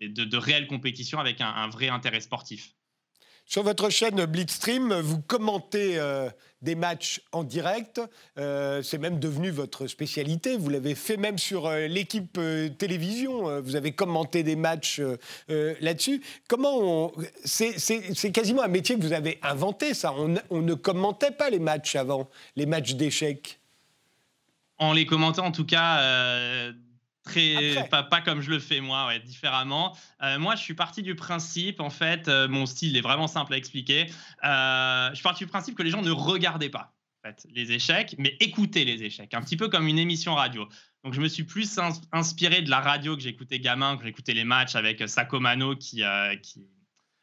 [0.00, 2.74] de, réelles compétitions avec un vrai intérêt sportif.
[3.50, 6.30] Sur votre chaîne Blitzstream, vous commentez euh,
[6.62, 8.00] des matchs en direct.
[8.38, 10.56] Euh, c'est même devenu votre spécialité.
[10.56, 12.38] Vous l'avez fait même sur euh, l'équipe
[12.78, 13.60] télévision.
[13.60, 15.02] Vous avez commenté des matchs
[15.48, 16.22] là-dessus.
[16.46, 17.10] Comment
[17.44, 20.14] C'est quasiment un métier que vous avez inventé, ça.
[20.16, 23.58] On, on ne commentait pas les matchs avant, les matchs d'échecs.
[24.78, 26.70] En les commentant, en tout cas
[27.30, 29.96] Très, pas, comme je le fais moi, ouais, différemment.
[30.22, 33.54] Euh, moi, je suis parti du principe, en fait, euh, mon style est vraiment simple
[33.54, 34.06] à expliquer.
[34.44, 37.72] Euh, je suis parti du principe que les gens ne regardaient pas en fait, les
[37.72, 40.66] échecs, mais écoutaient les échecs, un petit peu comme une émission radio.
[41.04, 41.78] Donc, je me suis plus
[42.12, 46.02] inspiré de la radio que j'écoutais gamin, que j'écoutais les matchs avec Sakomano qui,
[46.42, 46.66] qui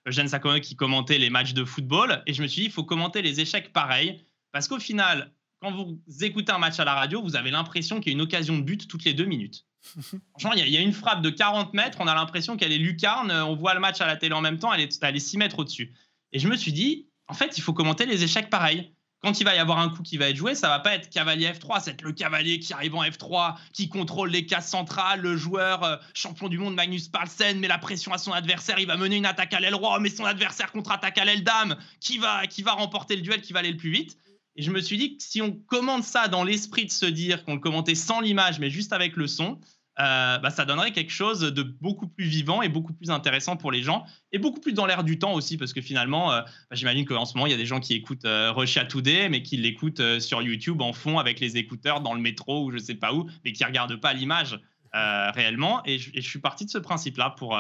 [0.08, 2.22] Eugène Sakomano qui commentait les matchs de football.
[2.28, 5.72] Et je me suis dit, il faut commenter les échecs pareil, parce qu'au final, quand
[5.72, 8.58] vous écoutez un match à la radio, vous avez l'impression qu'il y a une occasion
[8.58, 9.66] de but toutes les deux minutes.
[10.32, 13.32] Franchement, il y, a une frappe de 40 mètres, on a l'impression qu'elle est lucarne,
[13.32, 15.38] on voit le match à la télé en même temps, elle est, elle est 6
[15.38, 15.94] mètres au-dessus.
[16.34, 19.44] Et je me suis dit, en fait, il faut commenter les échecs pareil quand il
[19.44, 21.82] va y avoir un coup qui va être joué, ça va pas être cavalier F3,
[21.84, 25.96] c'est le cavalier qui arrive en F3, qui contrôle les cases centrales, le joueur euh,
[26.14, 29.26] champion du monde Magnus Carlsen met la pression à son adversaire, il va mener une
[29.26, 32.74] attaque à l'aile roi, mais son adversaire contre-attaque à l'aile dame, qui va, qui va
[32.74, 34.18] remporter le duel, qui va aller le plus vite.
[34.58, 37.46] Et je me suis dit que si on commente ça dans l'esprit de se dire
[37.46, 39.60] qu'on le commentait sans l'image, mais juste avec le son,
[40.00, 43.72] euh, bah, ça donnerait quelque chose de beaucoup plus vivant et beaucoup plus intéressant pour
[43.72, 46.76] les gens et beaucoup plus dans l'air du temps aussi parce que finalement, euh, bah,
[46.76, 49.42] j'imagine qu'en ce moment, il y a des gens qui écoutent euh, Russia Today mais
[49.42, 52.78] qui l'écoutent euh, sur YouTube en fond avec les écouteurs dans le métro ou je
[52.78, 54.60] sais pas où, mais qui regardent pas l'image
[54.94, 55.84] réellement.
[55.86, 57.56] Et je, et je, suis parti de ce principe-là pour,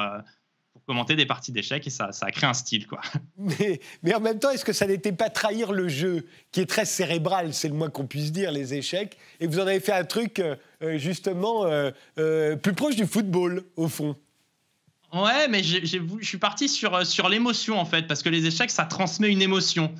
[0.87, 2.87] commenter des parties d'échecs et ça, ça a créé un style.
[2.87, 3.01] Quoi.
[3.37, 6.65] Mais, mais en même temps, est-ce que ça n'était pas trahir le jeu, qui est
[6.65, 9.91] très cérébral, c'est le moins qu'on puisse dire, les échecs, et vous en avez fait
[9.91, 14.15] un truc euh, euh, justement euh, euh, plus proche du football, au fond?
[15.13, 15.87] Ouais, mais je
[16.21, 19.93] suis parti sur, sur l'émotion en fait, parce que les échecs, ça transmet une émotion.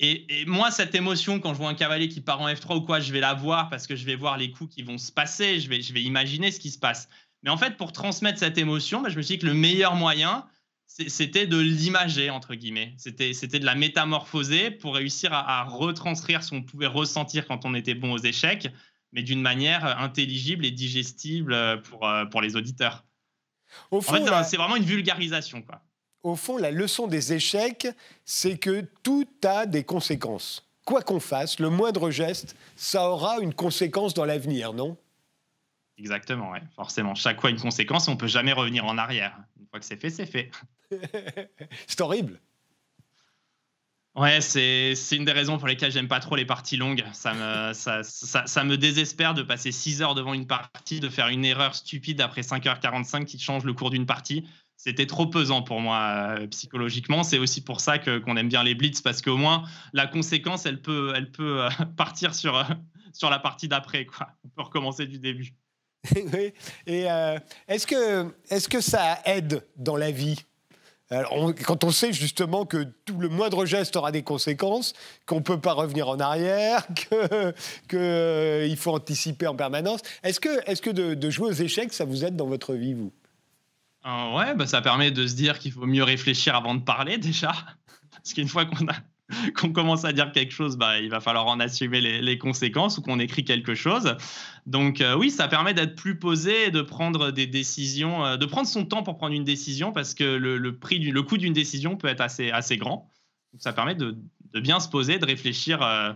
[0.00, 2.80] Et, et, moi, cette émotion, quand je vois un cavalier qui part en F3 ou
[2.80, 5.12] quoi, je vais la voir parce que je vais voir les coups qui vont se
[5.12, 7.08] passer, je vais, je vais imaginer ce qui se passe.
[7.42, 9.94] Mais en fait, pour transmettre cette émotion, bah, je me suis dit que le meilleur
[9.94, 10.46] moyen,
[10.86, 12.94] c'était de l'imager, entre guillemets.
[12.98, 17.74] C'était de la métamorphoser pour réussir à, à, retranscrire ce qu'on pouvait ressentir quand on
[17.74, 18.68] était bon aux échecs,
[19.12, 23.04] mais d'une manière intelligible et digestible pour, euh, pour les auditeurs.
[23.90, 25.62] Au fond, en fait, c'est vraiment une vulgarisation.
[25.62, 25.80] Quoi.
[26.22, 27.88] Au fond, la leçon des échecs,
[28.24, 30.68] c'est que tout a des conséquences.
[30.84, 34.96] Quoi qu'on fasse, le moindre geste, ça aura une conséquence dans l'avenir, non?
[35.98, 36.62] Exactement, ouais.
[36.74, 37.14] forcément.
[37.14, 39.36] Chaque fois une conséquence, on peut jamais revenir en arrière.
[39.60, 40.50] Une fois que c'est fait, c'est fait.
[41.86, 42.40] c'est horrible.
[44.14, 47.02] Ouais, c'est une des raisons pour lesquelles j'aime pas trop les parties longues.
[47.14, 51.08] Ça me, ça, ça, ça, me désespère de passer 6 heures devant une partie, de
[51.08, 54.44] faire une erreur stupide après 5h45 qui change le cours d'une partie.
[54.76, 57.22] C'était trop pesant pour moi euh, psychologiquement.
[57.22, 59.62] C'est aussi pour ça qu'on aime bien les blitz parce qu'au moins
[59.94, 62.64] la conséquence, elle peut, elle peut euh, partir sur, euh,
[63.14, 64.06] sur la partie d'après.
[64.44, 65.54] On peut recommencer du début.
[66.16, 66.52] oui.
[66.86, 67.38] Et euh,
[67.68, 70.44] est-ce que, est que ça aide dans la vie?
[71.66, 74.94] Quand on sait justement que tout le moindre geste aura des conséquences,
[75.26, 77.08] qu'on ne peut pas revenir en arrière, qu'il
[77.88, 81.52] que, euh, faut anticiper en permanence, est-ce que, est -ce que de, de, jouer aux
[81.52, 83.12] échecs, ça vous aide dans votre vie, vous?
[84.06, 87.18] Euh, Ouais, bah, ça permet de se dire qu'il faut mieux réfléchir avant de parler
[87.18, 87.52] déjà.
[88.10, 88.96] Parce qu'une fois qu'on a
[89.56, 93.02] qu'on commence à dire quelque chose, bah, il va falloir en assumer les, conséquences ou
[93.02, 94.16] qu'on écrit quelque chose.
[94.66, 98.66] Donc euh, oui, ça permet d'être plus posé de prendre des décisions, euh, de prendre
[98.66, 101.96] son temps pour prendre une décision parce que le, prix, du, le coût d'une décision
[101.96, 103.08] peut être assez, assez grand.
[103.58, 104.16] Ça permet de,
[104.52, 106.12] de, bien se poser, de réfléchir euh,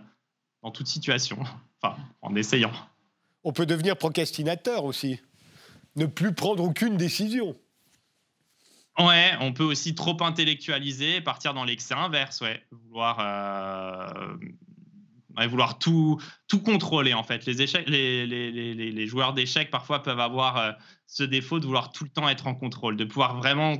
[0.63, 1.39] dans toute situation,
[1.83, 2.73] enfin en essayant.
[3.45, 5.21] On peut devenir procrastinateur aussi,
[5.97, 7.57] ne plus prendre aucune décision.
[8.99, 12.43] Ouais, on peut aussi trop intellectualiser partir dans l'excès inverse.
[12.71, 16.19] Vouloir, euh, vouloir tout,
[16.49, 17.45] tout contrôler, en fait.
[17.47, 20.73] Les, joueurs d'échecs, parfois, peuvent avoir euh,
[21.07, 23.75] ce défaut de vouloir tout le temps être en contrôle, de pouvoir vraiment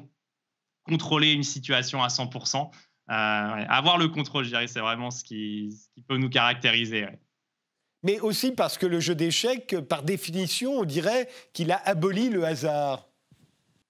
[0.85, 2.71] contrôler une situation à 100%.
[3.09, 3.09] Euh.
[3.09, 5.75] Avoir le contrôle, je dirais, c'est vraiment ce qui,
[6.09, 7.07] peut nous caractériser.
[8.03, 12.45] Mais aussi parce que le jeu d'échecs, par définition, on dirait qu'il a aboli le
[12.45, 13.06] hasard.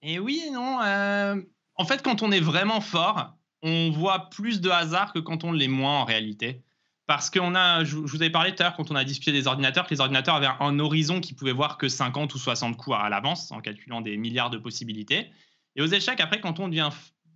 [0.03, 0.81] Et oui non.
[0.83, 1.41] Euh,
[1.75, 5.53] en fait, quand on est vraiment fort, on voit plus de hasard que quand on
[5.53, 6.63] l'est moins en réalité.
[7.07, 9.87] Parce que je vous avais parlé tout à l'heure quand on a discuté des ordinateurs,
[9.87, 13.09] que les ordinateurs avaient un horizon qui pouvait voir que 50 ou 60 coups à
[13.09, 15.31] l'avance en calculant des milliards de possibilités.
[15.77, 16.91] Et aux échecs, après, quand on devient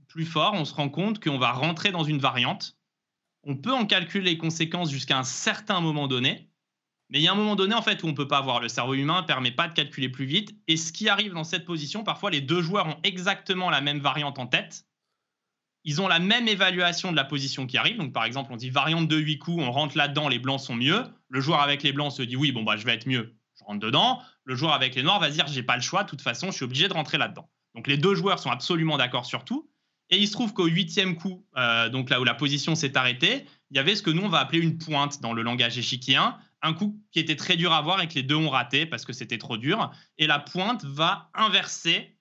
[0.09, 2.77] plus fort, on se rend compte qu'on va rentrer dans une variante.
[3.45, 6.50] On peut en calculer les conséquences jusqu'à un certain moment donné,
[7.11, 8.61] mais il y a un moment donné, en fait, où on ne peut pas voir.
[8.61, 10.55] Le cerveau humain ne permet pas de calculer plus vite.
[10.69, 13.99] Et ce qui arrive dans cette position, parfois, les deux joueurs ont exactement la même
[13.99, 14.87] variante en tête.
[15.83, 17.97] Ils ont la même évaluation de la position qui arrive.
[17.97, 20.77] Donc, par exemple, on dit variante de 8 coups, on rentre là-dedans, les blancs sont
[20.77, 21.05] mieux.
[21.29, 23.65] Le joueur avec les blancs se dit oui, bon, bah, je vais être mieux, je
[23.65, 24.23] rentre dedans.
[24.45, 26.49] Le joueur avec les noirs va se dire j'ai pas le choix, de toute façon,
[26.49, 27.49] je suis obligé de rentrer là-dedans.
[27.75, 29.69] Donc, les deux joueurs sont absolument d'accord sur tout.
[30.11, 33.47] Et il se trouve qu'au huitième coup, euh, donc là où la position s'est arrêtée,
[33.71, 36.37] il y avait ce que nous, on va appeler une pointe dans le langage échiquien
[36.63, 39.05] un coup qui était très dur à voir et que les deux ont raté parce
[39.05, 39.91] que c'était trop dur.
[40.19, 42.17] Et la pointe va inverser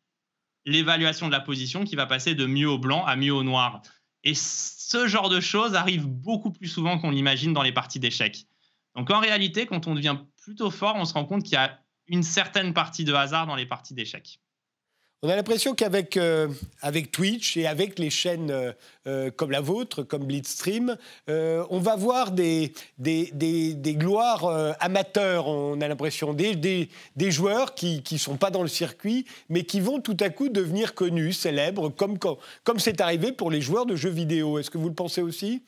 [0.65, 3.81] l'évaluation de la position qui va passer de mieux au blanc à mieux au noir.
[4.23, 8.45] Et ce genre de choses arrive beaucoup plus souvent qu'on l'imagine dans les parties d'échecs.
[8.95, 11.79] Donc en réalité, quand on devient plutôt fort, on se rend compte qu'il y a
[12.07, 14.39] une certaine partie de hasard dans les parties d'échecs.
[15.21, 16.47] On a l'impression qu'avec euh,
[17.11, 18.71] Twitch et avec les chaînes euh,
[19.05, 20.95] euh, comme la vôtre, comme Blitzstream,
[21.27, 28.49] on va voir des, gloires amateurs, on a l'impression, des, joueurs qui ne sont pas
[28.49, 33.33] dans le circuit, mais qui vont tout à coup devenir connus, célèbres, comme c'est arrivé
[33.33, 34.57] pour les joueurs de jeux vidéo.
[34.57, 35.63] Est-ce que vous le pensez aussi?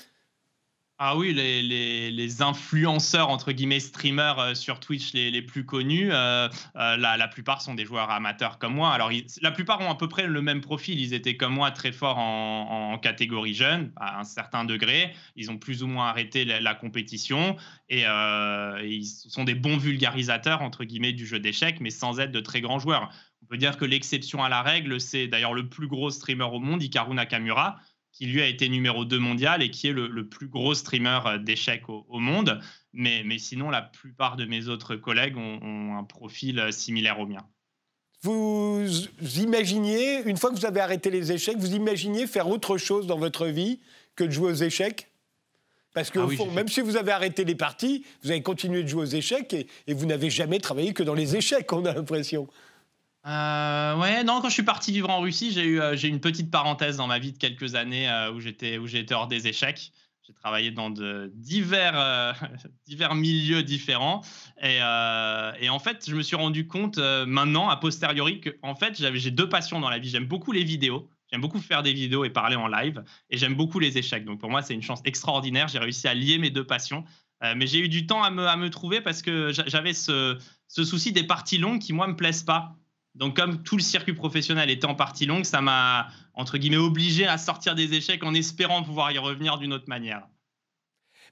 [1.03, 6.95] Ah oui, les, influenceurs, entre guillemets, streamers euh, sur Twitch les, plus connus, euh, euh,
[6.95, 8.91] la, plupart sont des joueurs amateurs comme moi.
[8.91, 9.09] Alors,
[9.41, 11.01] la plupart ont à peu près le même profil.
[11.01, 15.11] Ils étaient comme moi très forts en, catégorie jeune, à un certain degré.
[15.35, 17.55] Ils ont plus ou moins arrêté la, compétition
[17.89, 22.41] et ils sont des bons vulgarisateurs, entre guillemets, du jeu d'échecs, mais sans être de
[22.41, 23.09] très grands joueurs.
[23.41, 26.59] On peut dire que l'exception à la règle, c'est d'ailleurs le plus gros streamer au
[26.59, 27.79] monde, Hikaru Nakamura
[28.11, 31.37] qui lui a été numéro 2 mondial et qui est le, plus gros streamer euh,
[31.37, 32.59] d'échecs au, monde.
[32.93, 37.25] Mais, mais, sinon, la plupart de mes autres collègues ont, un profil euh, similaire au
[37.25, 37.45] mien.
[38.23, 38.85] Vous
[39.37, 43.17] imaginiez, une fois que vous avez arrêté les échecs, vous imaginiez faire autre chose dans
[43.17, 43.79] votre vie
[44.15, 45.07] que de jouer aux échecs?
[45.93, 48.87] Parce que, ah fond, même si vous avez arrêté les parties, vous avez continué de
[48.87, 51.93] jouer aux échecs et, et vous n'avez jamais travaillé que dans les échecs, on a
[51.93, 52.47] l'impression.
[53.27, 56.19] Euh, ouais, non, quand je suis parti vivre en Russie, j'ai eu euh, j'ai une
[56.19, 59.47] petite parenthèse dans ma vie de quelques années euh, où j'étais où j'étais hors des
[59.47, 59.91] échecs.
[60.25, 62.35] J'ai travaillé dans de divers
[62.87, 64.21] divers milieux différents
[64.61, 69.31] et, en fait, je me suis rendu compte maintenant a posteriori que en fait, j'ai
[69.31, 70.09] deux passions dans la vie.
[70.09, 71.09] J'aime beaucoup les vidéos.
[71.31, 74.23] J'aime beaucoup faire des vidéos et parler en live et j'aime beaucoup les échecs.
[74.23, 75.67] Donc pour moi, c'est une chance extraordinaire.
[75.67, 77.03] J'ai réussi à lier mes deux passions.
[77.41, 80.83] mais j'ai eu du temps à me, à me trouver parce que j'avais ce, ce
[80.83, 82.75] souci des parties longues qui, moi, me plaisent pas.
[83.15, 87.27] Donc, comme tout le circuit professionnel était en partie longue, ça m'a, entre guillemets, obligé
[87.27, 90.23] à sortir des échecs en espérant pouvoir y revenir d'une autre manière.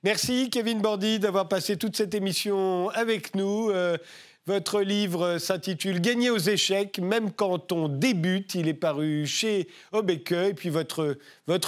[0.04, 3.70] Merci, Kevin Bordy, d'avoir passé toute cette émission avec nous.
[3.70, 3.98] Euh,
[4.46, 8.56] votre livre s'intitule Gagner aux échecs, même quand on débute.
[8.56, 10.32] Il est paru chez Obeke.
[10.32, 11.18] Et puis votre,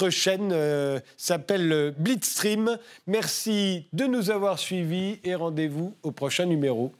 [0.09, 2.77] chaîne euh, s'appelle Blitzstream.
[3.05, 6.93] Merci de nous avoir suivis et rendez-vous au prochain numéro.